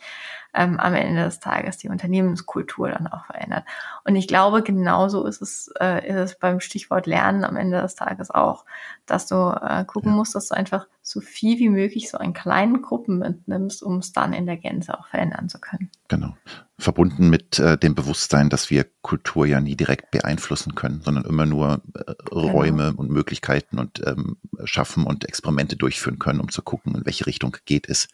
[0.54, 3.64] ähm, am Ende des Tages die Unternehmenskultur dann auch verändert.
[4.04, 7.94] Und ich glaube, genauso ist es, äh, ist es beim Stichwort Lernen am Ende des
[7.94, 8.64] Tages auch,
[9.06, 10.16] dass du äh, gucken ja.
[10.16, 14.12] musst, dass du einfach so viel wie möglich so in kleinen Gruppen mitnimmst, um es
[14.12, 15.90] dann in der Gänze auch verändern zu können.
[16.06, 16.36] Genau.
[16.78, 21.44] Verbunden mit äh, dem Bewusstsein, dass wir Kultur ja nie direkt beeinflussen können, sondern immer
[21.44, 23.00] nur äh, Räume genau.
[23.00, 27.56] und Möglichkeiten und ähm, schaffen und Experimente durchführen können, um zu gucken, in welche Richtung
[27.64, 28.06] geht es.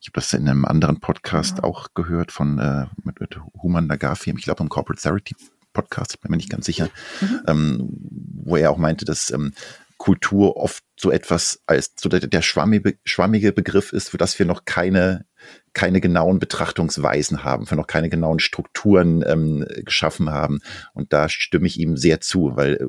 [0.00, 1.64] Ich habe das in einem anderen Podcast ja.
[1.64, 5.36] auch gehört von äh, mit, mit Human Nagafi, ich glaube im Corporate Charity
[5.72, 6.88] Podcast, bin mir nicht ganz sicher,
[7.20, 7.40] mhm.
[7.46, 7.88] ähm,
[8.44, 9.52] wo er auch meinte, dass ähm,
[9.98, 14.46] Kultur oft so etwas als so der, der schwammige, schwammige Begriff ist, für das wir
[14.46, 15.26] noch keine,
[15.72, 20.60] keine genauen Betrachtungsweisen haben, für noch keine genauen Strukturen ähm, geschaffen haben.
[20.92, 22.86] Und da stimme ich ihm sehr zu, weil äh,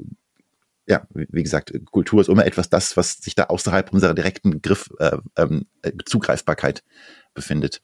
[0.90, 4.90] ja, wie gesagt, Kultur ist immer etwas das, was sich da außerhalb unserer direkten Griff,
[5.00, 6.84] äh, ähm, äh, Zugreifbarkeit
[7.34, 7.82] befindet.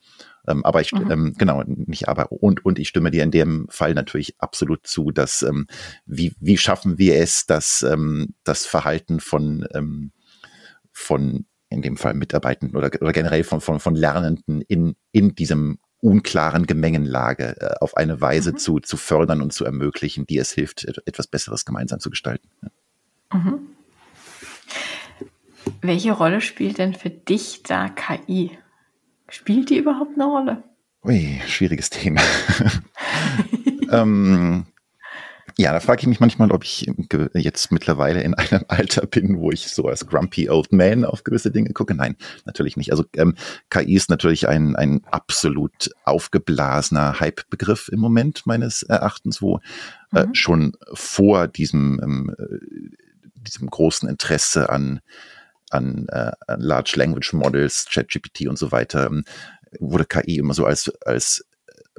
[0.47, 1.11] Ähm, aber ich, mhm.
[1.11, 5.11] ähm, genau, nicht aber, und, und ich stimme dir in dem Fall natürlich absolut zu,
[5.11, 5.67] dass, ähm,
[6.05, 10.11] wie, wie schaffen wir es, dass ähm, das Verhalten von, ähm,
[10.91, 15.79] von in dem Fall Mitarbeitenden oder, oder generell von, von, von Lernenden in, in diesem
[16.01, 18.57] unklaren Gemengenlage äh, auf eine Weise mhm.
[18.57, 22.49] zu, zu fördern und zu ermöglichen, die es hilft, etwas Besseres gemeinsam zu gestalten.
[23.31, 23.59] Mhm.
[25.81, 28.51] Welche Rolle spielt denn für dich da KI?
[29.34, 30.63] Spielt die überhaupt eine Rolle?
[31.03, 32.21] Ui, schwieriges Thema.
[33.91, 34.67] ähm,
[35.57, 36.86] ja, da frage ich mich manchmal, ob ich
[37.34, 41.49] jetzt mittlerweile in einem Alter bin, wo ich so als grumpy old man auf gewisse
[41.49, 41.95] Dinge gucke.
[41.95, 42.15] Nein,
[42.45, 42.91] natürlich nicht.
[42.91, 43.34] Also ähm,
[43.71, 49.61] KI ist natürlich ein, ein absolut aufgeblasener Hype-Begriff im Moment meines Erachtens, wo
[50.13, 50.36] äh, mhm.
[50.36, 52.93] schon vor diesem, ähm, äh,
[53.34, 55.01] diesem großen Interesse an,
[55.74, 59.24] an, äh, an Large Language Models, ChatGPT und so weiter, ähm,
[59.80, 61.45] wurde KI immer so als, als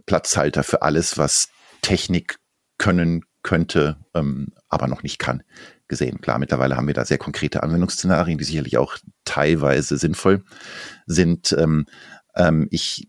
[0.06, 1.48] Platzhalter für alles, was
[1.82, 2.38] Technik
[2.78, 5.42] können könnte, ähm, aber noch nicht kann,
[5.86, 6.20] gesehen.
[6.20, 10.42] Klar, mittlerweile haben wir da sehr konkrete Anwendungsszenarien, die sicherlich auch teilweise sinnvoll
[11.06, 11.54] sind.
[11.58, 11.86] Ähm,
[12.34, 13.06] ähm, ich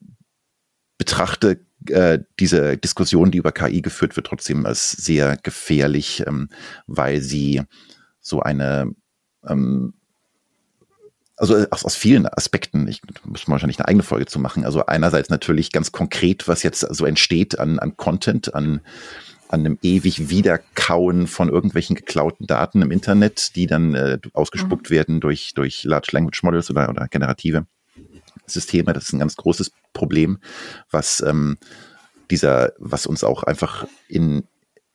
[0.97, 6.49] betrachte äh, diese Diskussion, die über KI geführt wird, trotzdem als sehr gefährlich, ähm,
[6.85, 7.61] weil sie
[8.19, 8.91] so eine
[9.47, 9.93] ähm,
[11.37, 14.65] also aus, aus vielen Aspekten, ich muss wahrscheinlich eine eigene Folge zu machen.
[14.65, 18.81] Also einerseits natürlich ganz konkret, was jetzt so entsteht an, an Content, an
[19.47, 24.95] an einem ewig Wiederkauen von irgendwelchen geklauten Daten im Internet, die dann äh, ausgespuckt mhm.
[24.95, 27.67] werden durch, durch Large Language Models oder, oder generative
[28.47, 28.93] Systeme.
[28.93, 30.39] Das ist ein ganz großes Problem,
[30.89, 31.57] was ähm,
[32.31, 34.45] dieser, was uns auch einfach in,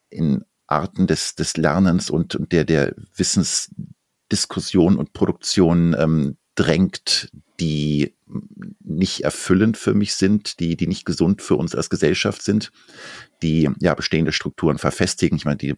[0.08, 2.94] in Arten des, des Lernens und, und der, der
[4.30, 8.14] Wissensdiskussion und Produktion ähm, drängt, die
[8.80, 12.70] nicht erfüllend für mich sind, die, die nicht gesund für uns als Gesellschaft sind,
[13.42, 15.36] die ja bestehende Strukturen verfestigen.
[15.36, 15.74] Ich meine, die,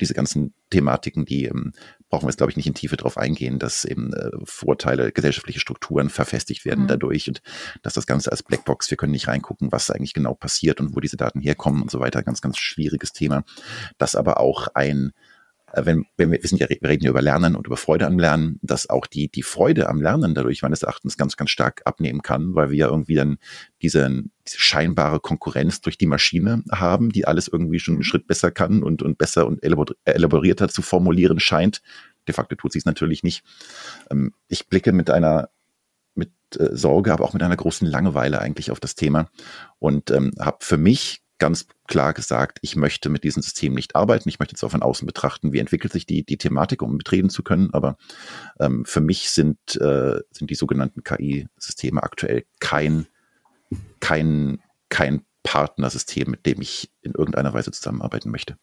[0.00, 1.72] diese ganzen Thematiken, die ähm,
[2.08, 5.60] brauchen wir jetzt, glaube ich, nicht in Tiefe drauf eingehen, dass eben äh, Vorteile, gesellschaftliche
[5.60, 6.88] Strukturen verfestigt werden mhm.
[6.88, 7.42] dadurch und
[7.82, 11.00] dass das Ganze als Blackbox, wir können nicht reingucken, was eigentlich genau passiert und wo
[11.00, 12.22] diese Daten herkommen und so weiter.
[12.22, 13.44] Ganz, ganz schwieriges Thema.
[13.98, 15.12] Das aber auch ein
[15.74, 18.18] wenn, wenn wir, wir sind ja, wir reden ja über Lernen und über Freude am
[18.18, 22.22] Lernen, dass auch die, die Freude am Lernen dadurch meines Erachtens ganz, ganz stark abnehmen
[22.22, 23.38] kann, weil wir ja irgendwie dann
[23.80, 28.50] diese, diese scheinbare Konkurrenz durch die Maschine haben, die alles irgendwie schon einen Schritt besser
[28.50, 31.82] kann und, und besser und elaborierter zu formulieren scheint.
[32.28, 33.44] De facto tut sie es natürlich nicht.
[34.10, 35.48] Ähm, ich blicke mit einer
[36.14, 39.30] mit äh, Sorge, aber auch mit einer großen Langeweile eigentlich auf das Thema
[39.78, 44.26] und ähm, habe für mich ganz klar gesagt, ich möchte mit diesem System nicht arbeiten.
[44.26, 47.28] Ich möchte jetzt auch von außen betrachten, wie entwickelt sich die, die Thematik, um betreten
[47.28, 47.68] zu können.
[47.74, 47.98] Aber
[48.58, 53.08] ähm, für mich sind, äh, sind die sogenannten KI-Systeme aktuell kein,
[54.00, 58.56] kein, kein Partnersystem, mit dem ich in irgendeiner Weise zusammenarbeiten möchte.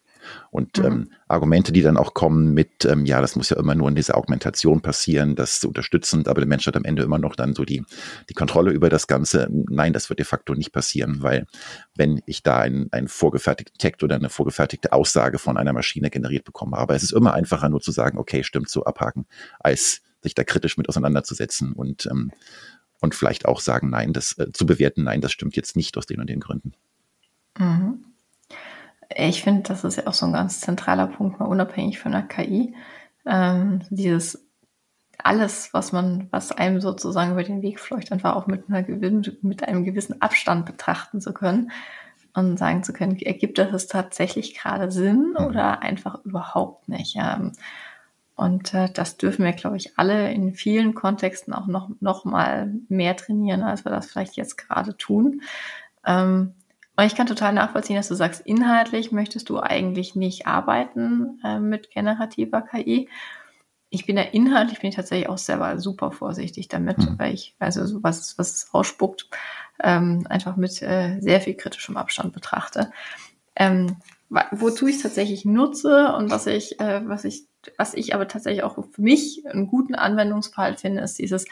[0.50, 0.84] Und mhm.
[0.84, 3.94] ähm, Argumente, die dann auch kommen mit, ähm, ja, das muss ja immer nur in
[3.94, 7.54] dieser Augmentation passieren, das ist unterstützend, aber der Mensch hat am Ende immer noch dann
[7.54, 7.84] so die,
[8.28, 9.48] die Kontrolle über das Ganze.
[9.50, 11.46] Nein, das wird de facto nicht passieren, weil
[11.94, 16.44] wenn ich da einen, einen vorgefertigten Text oder eine vorgefertigte Aussage von einer Maschine generiert
[16.44, 19.26] bekomme, aber es ist immer einfacher nur zu sagen, okay, stimmt so, abhaken,
[19.58, 22.30] als sich da kritisch mit auseinanderzusetzen und, ähm,
[23.00, 26.06] und vielleicht auch sagen, nein, das äh, zu bewerten, nein, das stimmt jetzt nicht aus
[26.06, 26.72] den und den Gründen.
[27.58, 28.04] Mhm
[29.16, 32.22] ich finde, das ist ja auch so ein ganz zentraler Punkt, mal unabhängig von der
[32.22, 32.74] KI.
[33.26, 34.46] Ähm, dieses
[35.18, 38.86] alles, was man, was einem sozusagen über den Weg fleucht, einfach auch mit, einer,
[39.42, 41.70] mit einem gewissen Abstand betrachten zu können
[42.32, 45.44] und sagen zu können, ergibt das tatsächlich gerade Sinn mhm.
[45.44, 47.16] oder einfach überhaupt nicht.
[47.16, 47.52] Ähm,
[48.40, 52.72] und äh, das dürfen wir, glaube ich, alle in vielen Kontexten auch noch, noch mal
[52.88, 55.42] mehr trainieren, als wir das vielleicht jetzt gerade tun.
[56.06, 56.54] Ähm,
[56.96, 61.60] und ich kann total nachvollziehen, dass du sagst, inhaltlich möchtest du eigentlich nicht arbeiten äh,
[61.60, 63.10] mit generativer KI.
[63.90, 67.18] Ich bin ja inhaltlich bin ich tatsächlich auch selber super vorsichtig damit, mhm.
[67.18, 69.28] weil ich, also was, was es ausspuckt,
[69.82, 72.90] ähm, einfach mit äh, sehr viel kritischem Abstand betrachte.
[73.54, 73.98] Ähm,
[74.52, 78.62] wozu ich es tatsächlich nutze und was ich, äh, was ich, was ich aber tatsächlich
[78.62, 81.46] auch für mich einen guten Anwendungsfall finde, ist dieses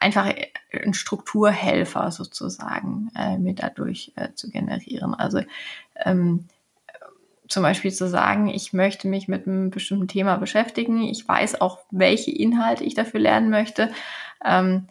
[0.00, 0.32] einfach
[0.72, 5.14] ein Strukturhelfer sozusagen äh, mir dadurch äh, zu generieren.
[5.14, 5.40] Also
[5.96, 6.46] ähm,
[7.48, 11.80] zum Beispiel zu sagen, ich möchte mich mit einem bestimmten Thema beschäftigen, ich weiß auch,
[11.90, 13.90] welche Inhalte ich dafür lernen möchte.
[14.44, 14.88] Ähm,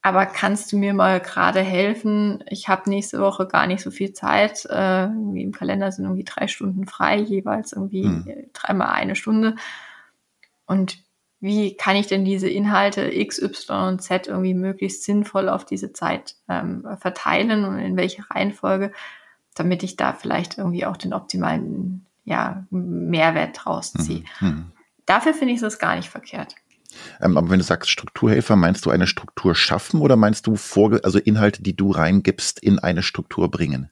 [0.00, 2.42] aber kannst du mir mal gerade helfen?
[2.48, 4.64] Ich habe nächste Woche gar nicht so viel Zeit.
[4.66, 8.26] Äh, Im Kalender sind irgendwie drei Stunden frei, jeweils irgendwie hm.
[8.52, 9.56] dreimal eine Stunde.
[10.68, 10.98] Und
[11.40, 15.92] wie kann ich denn diese Inhalte X, Y und Z irgendwie möglichst sinnvoll auf diese
[15.92, 18.92] Zeit ähm, verteilen und in welche Reihenfolge,
[19.54, 24.24] damit ich da vielleicht irgendwie auch den optimalen ja, Mehrwert draus ziehe.
[24.40, 24.48] Mhm.
[24.48, 24.72] mhm.
[25.06, 26.54] Dafür finde ich das gar nicht verkehrt.
[27.22, 31.00] Ähm, aber wenn du sagst Strukturhelfer, meinst du eine Struktur schaffen oder meinst du Vorge
[31.02, 33.90] also Inhalte, die du reingibst, in eine Struktur bringen?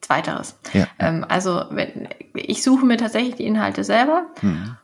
[0.00, 0.56] Zweiteres.
[0.72, 0.86] Ja.
[1.00, 4.76] Ähm, also wenn, ich suche mir tatsächlich die Inhalte selber mhm.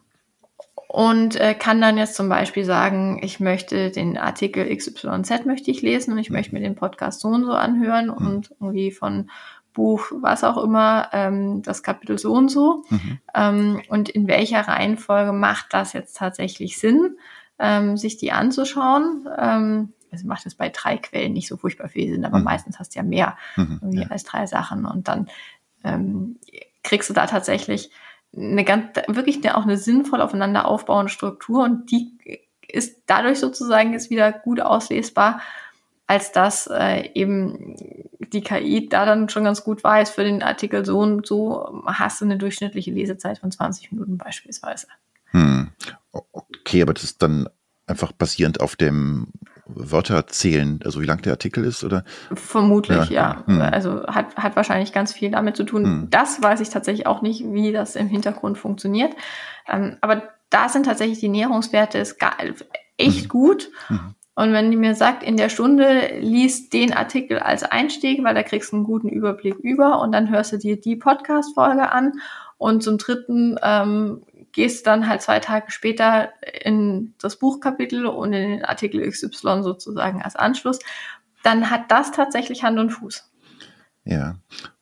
[0.89, 5.83] Und äh, kann dann jetzt zum Beispiel sagen, ich möchte den Artikel XYZ möchte ich
[5.83, 8.27] lesen und ich möchte mir den Podcast so und so anhören mhm.
[8.27, 9.31] und irgendwie von
[9.75, 12.85] Buch, was auch immer, ähm, das Kapitel so und so.
[12.89, 13.19] Mhm.
[13.35, 17.19] Ähm, und in welcher Reihenfolge macht das jetzt tatsächlich Sinn,
[17.59, 19.29] ähm, sich die anzuschauen?
[19.39, 22.45] Ähm, also macht es bei drei Quellen nicht so furchtbar viel Sinn, aber mhm.
[22.45, 24.09] meistens hast du ja mehr mhm, irgendwie ja.
[24.09, 24.87] als drei Sachen.
[24.87, 25.29] Und dann
[25.85, 26.39] ähm,
[26.83, 27.91] kriegst du da tatsächlich
[28.37, 32.13] eine ganz, wirklich eine, auch eine sinnvoll aufeinander aufbauende Struktur und die
[32.69, 35.41] ist dadurch sozusagen jetzt wieder gut auslesbar,
[36.07, 37.77] als dass äh, eben
[38.33, 42.21] die KI da dann schon ganz gut weiß, für den Artikel so und so hast
[42.21, 44.87] du eine durchschnittliche Lesezeit von 20 Minuten beispielsweise.
[45.31, 45.71] Hm.
[46.13, 47.49] Okay, aber das ist dann
[47.89, 49.29] einfach basierend auf dem
[49.69, 52.05] Wörter zählen, also wie lang der Artikel ist, oder?
[52.33, 53.45] Vermutlich, ja.
[53.47, 53.47] ja.
[53.47, 53.61] Hm.
[53.61, 55.85] Also hat, hat wahrscheinlich ganz viel damit zu tun.
[55.85, 56.11] Hm.
[56.11, 59.15] Das weiß ich tatsächlich auch nicht, wie das im Hintergrund funktioniert.
[59.69, 62.37] Ähm, aber da sind tatsächlich die Näherungswerte ist gar,
[62.97, 63.29] echt hm.
[63.29, 63.71] gut.
[63.89, 64.15] Hm.
[64.35, 68.45] Und wenn die mir sagt, in der Stunde liest den Artikel als Einstieg, weil da
[68.45, 72.13] kriegst du einen guten Überblick über und dann hörst du dir die Podcast-Folge an
[72.57, 74.23] und zum dritten ähm,
[74.53, 76.31] gehst dann halt zwei Tage später
[76.63, 80.79] in das Buchkapitel und in den Artikel XY sozusagen als Anschluss,
[81.43, 83.31] dann hat das tatsächlich Hand und Fuß.
[84.05, 84.37] Ja.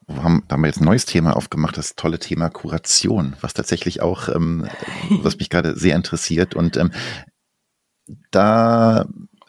[0.09, 3.55] Wir haben, da haben wir jetzt ein neues Thema aufgemacht, das tolle Thema Kuration, was
[3.55, 4.69] tatsächlich auch, ähm,
[5.23, 6.55] was mich gerade sehr interessiert.
[6.55, 6.93] Und ähm,
[8.31, 9.07] da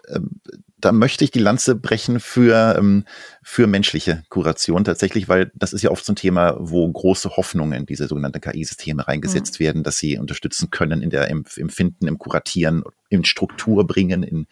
[0.07, 0.41] ähm,
[0.79, 3.05] da möchte ich die Lanze brechen für, ähm,
[3.41, 7.79] für menschliche Kuration tatsächlich, weil das ist ja oft so ein Thema, wo große Hoffnungen
[7.79, 9.63] in diese sogenannten KI-Systeme reingesetzt mhm.
[9.63, 14.23] werden, dass sie unterstützen können in der im, im Finden, im Kuratieren, in Struktur bringen,
[14.23, 14.47] in,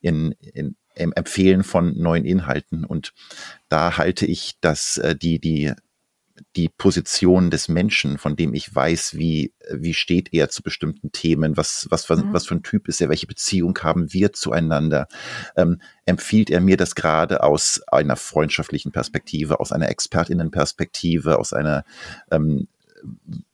[0.00, 2.84] in, in im Empfehlen von neuen Inhalten.
[2.84, 3.14] Und
[3.68, 5.72] da halte ich, dass äh, die, die
[6.56, 11.56] die Position des Menschen, von dem ich weiß, wie, wie steht er zu bestimmten Themen,
[11.56, 12.32] was, was, was, mhm.
[12.32, 15.08] was für ein Typ ist er, welche Beziehung haben wir zueinander,
[15.56, 21.84] ähm, empfiehlt er mir das gerade aus einer freundschaftlichen Perspektive, aus einer Expertinnenperspektive, aus einer
[22.30, 22.68] ähm,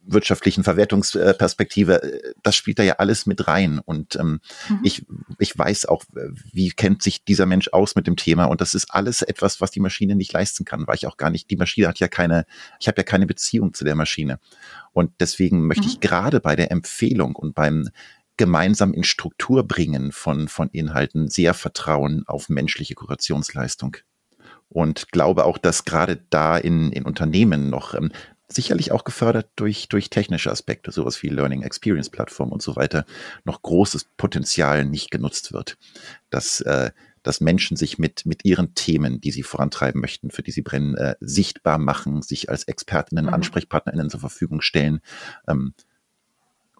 [0.06, 3.78] wirtschaftlichen Verwertungsperspektive, das spielt da ja alles mit rein.
[3.78, 4.80] Und ähm, mhm.
[4.82, 5.06] ich,
[5.38, 6.04] ich weiß auch,
[6.52, 8.44] wie kennt sich dieser Mensch aus mit dem Thema.
[8.44, 11.30] Und das ist alles etwas, was die Maschine nicht leisten kann, weil ich auch gar
[11.30, 12.46] nicht, die Maschine hat ja keine,
[12.80, 14.38] ich habe ja keine Beziehung zu der Maschine.
[14.92, 15.90] Und deswegen möchte mhm.
[15.90, 17.88] ich gerade bei der Empfehlung und beim
[18.38, 23.96] gemeinsam in Struktur bringen von, von Inhalten sehr vertrauen auf menschliche Kurationsleistung
[24.68, 28.10] und glaube auch, dass gerade da in, in Unternehmen noch ähm,
[28.48, 33.04] sicherlich auch gefördert durch, durch technische Aspekte, sowas wie Learning Experience Plattform und so weiter,
[33.44, 35.78] noch großes Potenzial nicht genutzt wird.
[36.30, 36.92] Dass, äh,
[37.22, 40.96] dass Menschen sich mit, mit ihren Themen, die sie vorantreiben möchten, für die sie brennen,
[40.96, 43.34] äh, sichtbar machen, sich als Expertinnen, mhm.
[43.34, 45.00] AnsprechpartnerInnen zur Verfügung stellen,
[45.48, 45.74] ähm,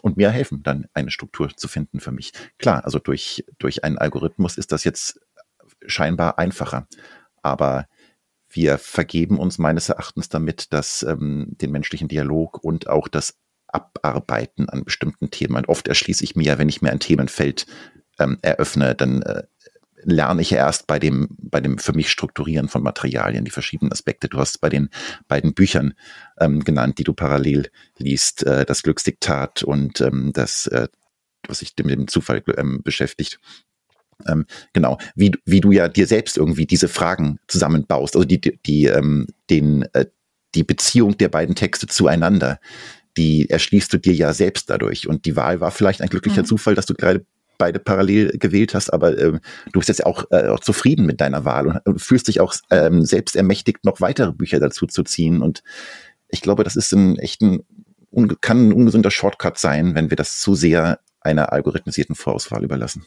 [0.03, 2.33] und mir helfen, dann eine Struktur zu finden für mich.
[2.59, 5.21] Klar, also durch, durch einen Algorithmus ist das jetzt
[5.85, 6.87] scheinbar einfacher.
[7.43, 7.87] Aber
[8.57, 13.39] wir vergeben uns meines Erachtens damit, dass ähm, den menschlichen Dialog und auch das
[13.69, 15.67] Abarbeiten an bestimmten Themen.
[15.67, 17.67] Oft erschließe ich mir, wenn ich mir ein Themenfeld
[18.19, 19.45] ähm, eröffne, dann äh,
[20.03, 24.29] lerne ich erst bei dem, bei dem für mich Strukturieren von Materialien, die verschiedenen Aspekte.
[24.29, 24.89] Du hast bei den
[25.29, 25.95] beiden Büchern
[26.39, 30.89] ähm, genannt, die du parallel liest, äh, das Glücksdiktat und ähm, das, äh,
[31.49, 33.41] was sich mit dem Zufall ähm, beschäftigt.
[34.27, 38.59] Ähm, genau, wie, wie du ja dir selbst irgendwie diese Fragen zusammenbaust, also die, die,
[38.65, 40.07] die, ähm, den, äh,
[40.55, 42.59] die Beziehung der beiden Texte zueinander,
[43.17, 45.09] die erschließt du dir ja selbst dadurch.
[45.09, 46.47] Und die Wahl war vielleicht ein glücklicher mhm.
[46.47, 47.25] Zufall, dass du gerade
[47.59, 49.41] beide parallel gewählt hast, aber ähm,
[49.73, 52.55] du bist jetzt auch, äh, auch zufrieden mit deiner Wahl und, und fühlst dich auch
[52.71, 55.41] ähm, selbst ermächtigt, noch weitere Bücher dazu zu ziehen.
[55.41, 55.63] Und
[56.29, 57.65] ich glaube, das ist ein echt ein,
[58.41, 63.07] kann ein ungesunder Shortcut sein, wenn wir das zu sehr einer algorithmisierten Vorauswahl überlassen.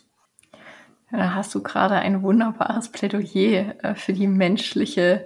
[1.12, 5.26] Da hast du gerade ein wunderbares Plädoyer äh, für die menschliche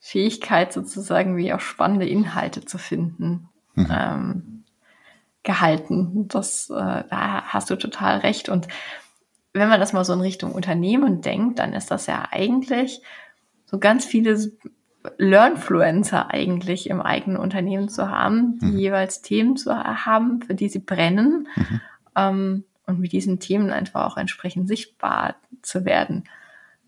[0.00, 3.88] Fähigkeit, sozusagen wie auch spannende Inhalte zu finden, mhm.
[3.90, 4.64] ähm,
[5.42, 6.28] gehalten.
[6.28, 8.48] Das, äh, da hast du total recht.
[8.48, 8.68] Und
[9.52, 13.02] wenn man das mal so in Richtung Unternehmen denkt, dann ist das ja eigentlich
[13.66, 14.38] so ganz viele
[15.16, 18.78] Learnfluencer eigentlich im eigenen Unternehmen zu haben, die mhm.
[18.78, 21.48] jeweils Themen zu haben, für die sie brennen.
[21.56, 21.80] Mhm.
[22.16, 26.24] Ähm, und mit diesen Themen einfach auch entsprechend sichtbar zu werden.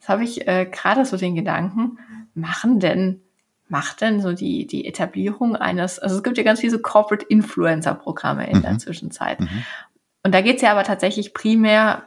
[0.00, 1.98] Das habe ich äh, gerade so den Gedanken,
[2.34, 3.20] machen denn,
[3.68, 7.26] macht denn so die, die Etablierung eines, also es gibt ja ganz viele so Corporate
[7.26, 8.62] Influencer Programme in mhm.
[8.62, 9.40] der Zwischenzeit.
[9.40, 9.64] Mhm.
[10.24, 12.04] und da geht es ja aber tatsächlich primär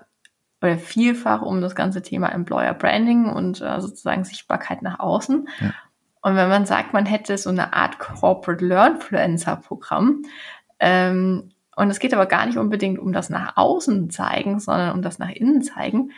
[0.61, 5.47] oder vielfach um das ganze Thema Employer Branding und äh, sozusagen Sichtbarkeit nach außen.
[5.59, 5.73] Ja.
[6.21, 10.23] Und wenn man sagt, man hätte so eine Art Corporate Learnfluencer Programm,
[10.79, 15.01] ähm, und es geht aber gar nicht unbedingt um das nach außen zeigen, sondern um
[15.01, 16.11] das nach innen zeigen,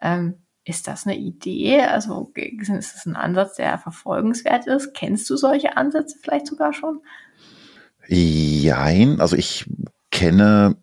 [0.00, 0.34] ähm,
[0.64, 1.80] ist das eine Idee?
[1.82, 4.94] Also ist das ein Ansatz, der verfolgenswert ist?
[4.94, 7.00] Kennst du solche Ansätze vielleicht sogar schon?
[8.06, 9.66] Jein, also ich
[10.10, 10.76] kenne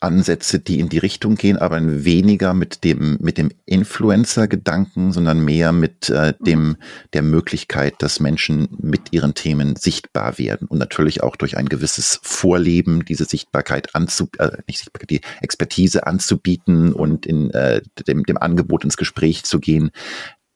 [0.00, 5.72] Ansätze, die in die Richtung gehen, aber weniger mit dem mit dem Influencer-Gedanken, sondern mehr
[5.72, 6.44] mit äh, mhm.
[6.44, 6.76] dem
[7.12, 12.20] der Möglichkeit, dass Menschen mit ihren Themen sichtbar werden und natürlich auch durch ein gewisses
[12.22, 18.38] Vorleben diese Sichtbarkeit anzu äh, nicht Sichtbarkeit, die Expertise anzubieten und in äh, dem dem
[18.38, 19.90] Angebot ins Gespräch zu gehen,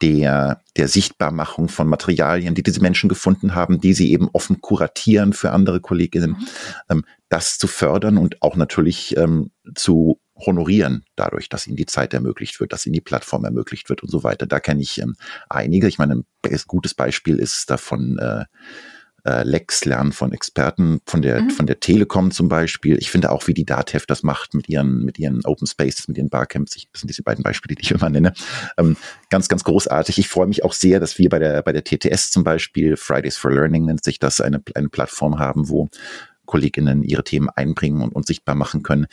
[0.03, 5.32] der, der Sichtbarmachung von Materialien, die diese Menschen gefunden haben, die sie eben offen kuratieren
[5.32, 6.46] für andere Kolleginnen, mhm.
[6.90, 12.12] ähm, das zu fördern und auch natürlich ähm, zu honorieren, dadurch, dass ihnen die Zeit
[12.14, 14.46] ermöglicht wird, dass ihnen die Plattform ermöglicht wird und so weiter.
[14.46, 15.14] Da kenne ich ähm,
[15.48, 15.86] einige.
[15.86, 18.44] Ich meine, ein gutes Beispiel ist davon äh,
[19.25, 21.51] äh, Lex lernen von Experten, von der, mhm.
[21.51, 22.99] von der Telekom zum Beispiel.
[22.99, 26.18] Ich finde auch, wie die DATEV das macht mit ihren, mit ihren Open Spaces, mit
[26.18, 26.77] ihren Barcamps.
[26.77, 28.33] Ich, das sind diese beiden Beispiele, die ich immer nenne.
[28.77, 28.97] Ähm,
[29.31, 30.18] ganz, ganz großartig.
[30.18, 33.37] Ich freue mich auch sehr, dass wir bei der, bei der TTS zum Beispiel, Fridays
[33.37, 35.89] for Learning nennt sich das, eine, eine Plattform haben, wo
[36.45, 39.07] Kolleginnen ihre Themen einbringen und, und sichtbar machen können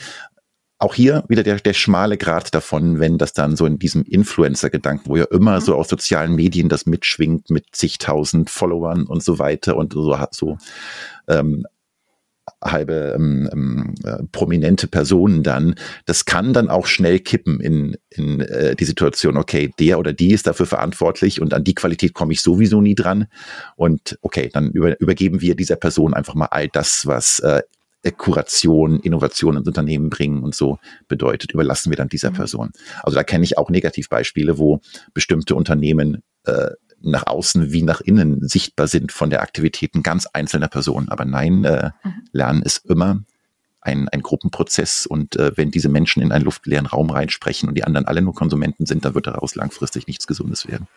[0.79, 5.09] auch hier wieder der, der schmale Grad davon, wenn das dann so in diesem Influencer-Gedanken,
[5.09, 5.63] wo ja immer mhm.
[5.63, 10.57] so aus sozialen Medien das mitschwingt mit zigtausend Followern und so weiter und so, so
[11.27, 11.65] ähm,
[12.63, 15.75] halbe ähm, ähm, äh, prominente Personen dann,
[16.05, 20.31] das kann dann auch schnell kippen in, in äh, die Situation, okay, der oder die
[20.31, 23.27] ist dafür verantwortlich und an die Qualität komme ich sowieso nie dran.
[23.75, 27.61] Und okay, dann über, übergeben wir dieser Person einfach mal all das, was äh,
[28.17, 32.35] Kuration, Innovation ins Unternehmen bringen und so bedeutet, überlassen wir dann dieser mhm.
[32.35, 32.71] Person.
[33.03, 34.79] Also da kenne ich auch Negativbeispiele, wo
[35.13, 36.71] bestimmte Unternehmen äh,
[37.01, 41.09] nach außen wie nach innen sichtbar sind von der Aktivitäten ganz einzelner Personen.
[41.09, 42.13] Aber nein, äh, mhm.
[42.31, 43.21] Lernen ist immer
[43.81, 47.83] ein, ein Gruppenprozess und äh, wenn diese Menschen in einen luftleeren Raum reinsprechen und die
[47.83, 50.87] anderen alle nur Konsumenten sind, dann wird daraus langfristig nichts Gesundes werden.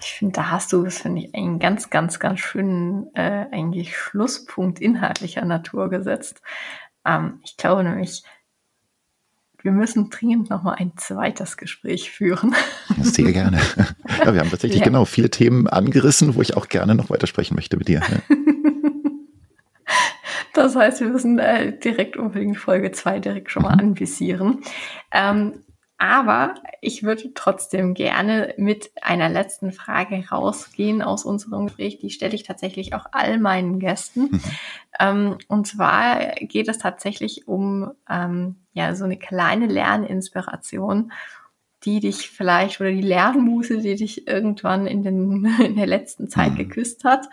[0.00, 3.96] Ich finde, da hast du, das finde ich, einen ganz, ganz, ganz schönen äh, eigentlich
[3.96, 6.40] Schlusspunkt inhaltlicher Natur gesetzt.
[7.04, 8.22] Ähm, ich glaube nämlich,
[9.62, 12.54] wir müssen dringend nochmal ein zweites Gespräch führen.
[13.00, 13.60] Sehr gerne.
[14.24, 14.84] Ja, wir haben tatsächlich ja.
[14.84, 18.00] genau viele Themen angerissen, wo ich auch gerne noch weitersprechen möchte mit dir.
[18.00, 18.36] Ja.
[20.54, 23.80] Das heißt, wir müssen äh, direkt unbedingt Folge 2 direkt schon mal mhm.
[23.80, 24.60] anvisieren.
[25.10, 25.64] Ähm,
[26.02, 31.98] aber ich würde trotzdem gerne mit einer letzten Frage rausgehen aus unserem Gespräch.
[31.98, 34.22] Die stelle ich tatsächlich auch all meinen Gästen.
[34.22, 34.40] Mhm.
[34.98, 41.12] Ähm, und zwar geht es tatsächlich um ähm, ja so eine kleine Lerninspiration
[41.84, 46.52] die dich vielleicht oder die Lernmuse, die dich irgendwann in, den, in der letzten Zeit
[46.52, 46.56] mhm.
[46.56, 47.26] geküsst hat.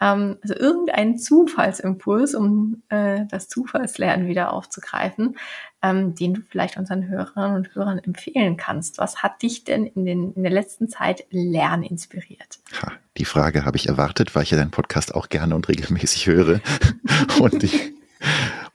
[0.00, 5.36] Ähm, also irgendein Zufallsimpuls, um äh, das Zufallslernen wieder aufzugreifen,
[5.84, 8.96] ähm, den du vielleicht unseren Hörern und Hörern empfehlen kannst.
[8.96, 12.58] Was hat dich denn in, den, in der letzten Zeit Lernen inspiriert?
[12.80, 16.26] Ha, die Frage habe ich erwartet, weil ich ja deinen Podcast auch gerne und regelmäßig
[16.26, 16.60] höre.
[17.40, 17.92] und ich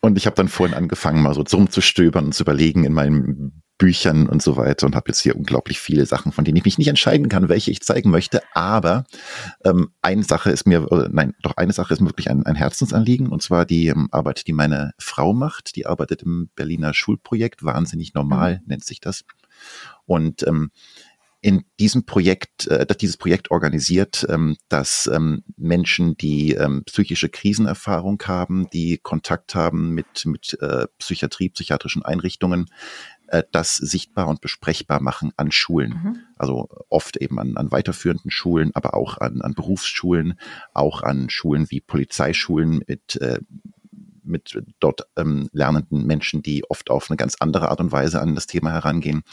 [0.01, 4.28] und ich habe dann vorhin angefangen, mal so rumzustöbern und zu überlegen in meinem Büchern
[4.28, 6.90] und so weiter und habe jetzt hier unglaublich viele Sachen, von denen ich mich nicht
[6.90, 8.42] entscheiden kann, welche ich zeigen möchte.
[8.54, 9.06] Aber
[9.64, 12.56] ähm, eine Sache ist mir, oder nein, doch eine Sache ist mir wirklich ein, ein
[12.56, 15.76] Herzensanliegen und zwar die ähm, Arbeit, die meine Frau macht.
[15.78, 18.68] Die arbeitet im Berliner Schulprojekt, wahnsinnig normal mhm.
[18.68, 19.24] nennt sich das.
[20.06, 20.72] Und ähm,
[21.42, 28.22] in diesem Projekt, äh, dieses Projekt organisiert, ähm, dass ähm, Menschen, die ähm, psychische Krisenerfahrung
[28.26, 32.66] haben, die Kontakt haben mit, mit äh, Psychiatrie, psychiatrischen Einrichtungen,
[33.32, 35.92] äh, das sichtbar und besprechbar machen an Schulen.
[35.92, 36.20] Mhm.
[36.38, 40.40] Also oft eben an, an weiterführenden Schulen, aber auch an, an Berufsschulen,
[40.74, 43.40] auch an Schulen wie Polizeischulen mit äh,
[44.30, 48.36] mit dort ähm, lernenden Menschen, die oft auf eine ganz andere Art und Weise an
[48.36, 49.24] das Thema herangehen.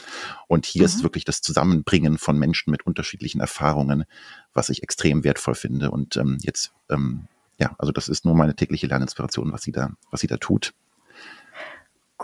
[0.47, 0.85] Und hier mhm.
[0.87, 4.05] ist wirklich das Zusammenbringen von Menschen mit unterschiedlichen Erfahrungen,
[4.53, 5.91] was ich extrem wertvoll finde.
[5.91, 7.27] Und ähm, jetzt, ähm,
[7.59, 10.73] ja, also das ist nur meine tägliche Lerninspiration, was sie da, was sie da tut.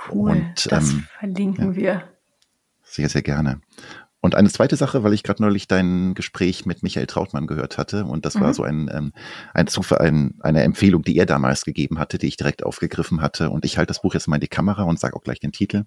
[0.09, 2.03] Cool, und, das ähm, verlinken ja, wir.
[2.83, 3.61] Sehr, sehr gerne.
[4.23, 8.05] Und eine zweite Sache, weil ich gerade neulich dein Gespräch mit Michael Trautmann gehört hatte
[8.05, 8.39] und das mhm.
[8.39, 9.11] war so ein, ähm,
[9.53, 13.49] ein Zufall, ein, eine Empfehlung, die er damals gegeben hatte, die ich direkt aufgegriffen hatte.
[13.49, 15.51] Und ich halte das Buch jetzt mal in die Kamera und sage auch gleich den
[15.51, 15.83] Titel.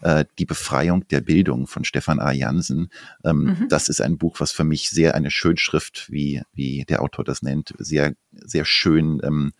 [0.00, 2.30] Äh, die Befreiung der Bildung von Stefan A.
[2.30, 2.88] Jansen.
[3.24, 3.68] Ähm, mhm.
[3.68, 7.42] Das ist ein Buch, was für mich sehr eine Schönschrift, wie, wie der Autor das
[7.42, 9.54] nennt, sehr, sehr schön ähm,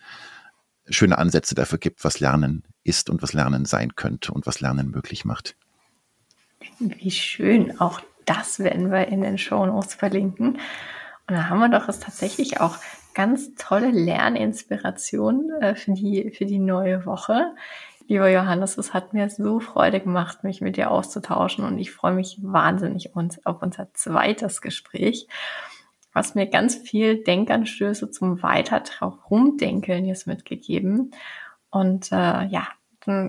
[0.92, 4.90] schöne Ansätze dafür gibt, was Lernen ist und was Lernen sein könnte und was Lernen
[4.90, 5.56] möglich macht.
[6.78, 7.80] Wie schön.
[7.80, 10.58] Auch das werden wir in den Show verlinken.
[11.28, 12.76] Und da haben wir doch es tatsächlich auch
[13.14, 17.54] ganz tolle Lerninspiration äh, für, die, für die neue Woche.
[18.08, 22.12] Lieber Johannes, es hat mir so Freude gemacht, mich mit dir auszutauschen und ich freue
[22.12, 25.28] mich wahnsinnig auf unser zweites Gespräch,
[26.12, 31.12] was mir ganz viel Denkanstöße zum weiter drauf rumdenkeln jetzt mitgegeben.
[31.70, 32.68] Und äh, ja,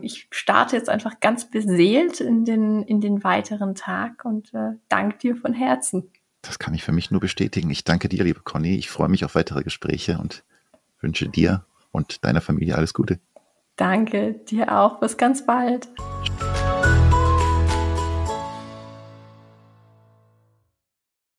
[0.02, 5.18] ich starte jetzt einfach ganz beseelt in den, in den weiteren Tag und äh, danke
[5.18, 6.12] dir von Herzen.
[6.42, 7.70] Das kann ich für mich nur bestätigen.
[7.70, 8.76] Ich danke dir, liebe Conny.
[8.76, 10.44] Ich freue mich auf weitere Gespräche und
[11.00, 13.20] wünsche dir und deiner Familie alles Gute.
[13.78, 15.00] Danke, dir auch.
[15.00, 15.88] Bis ganz bald.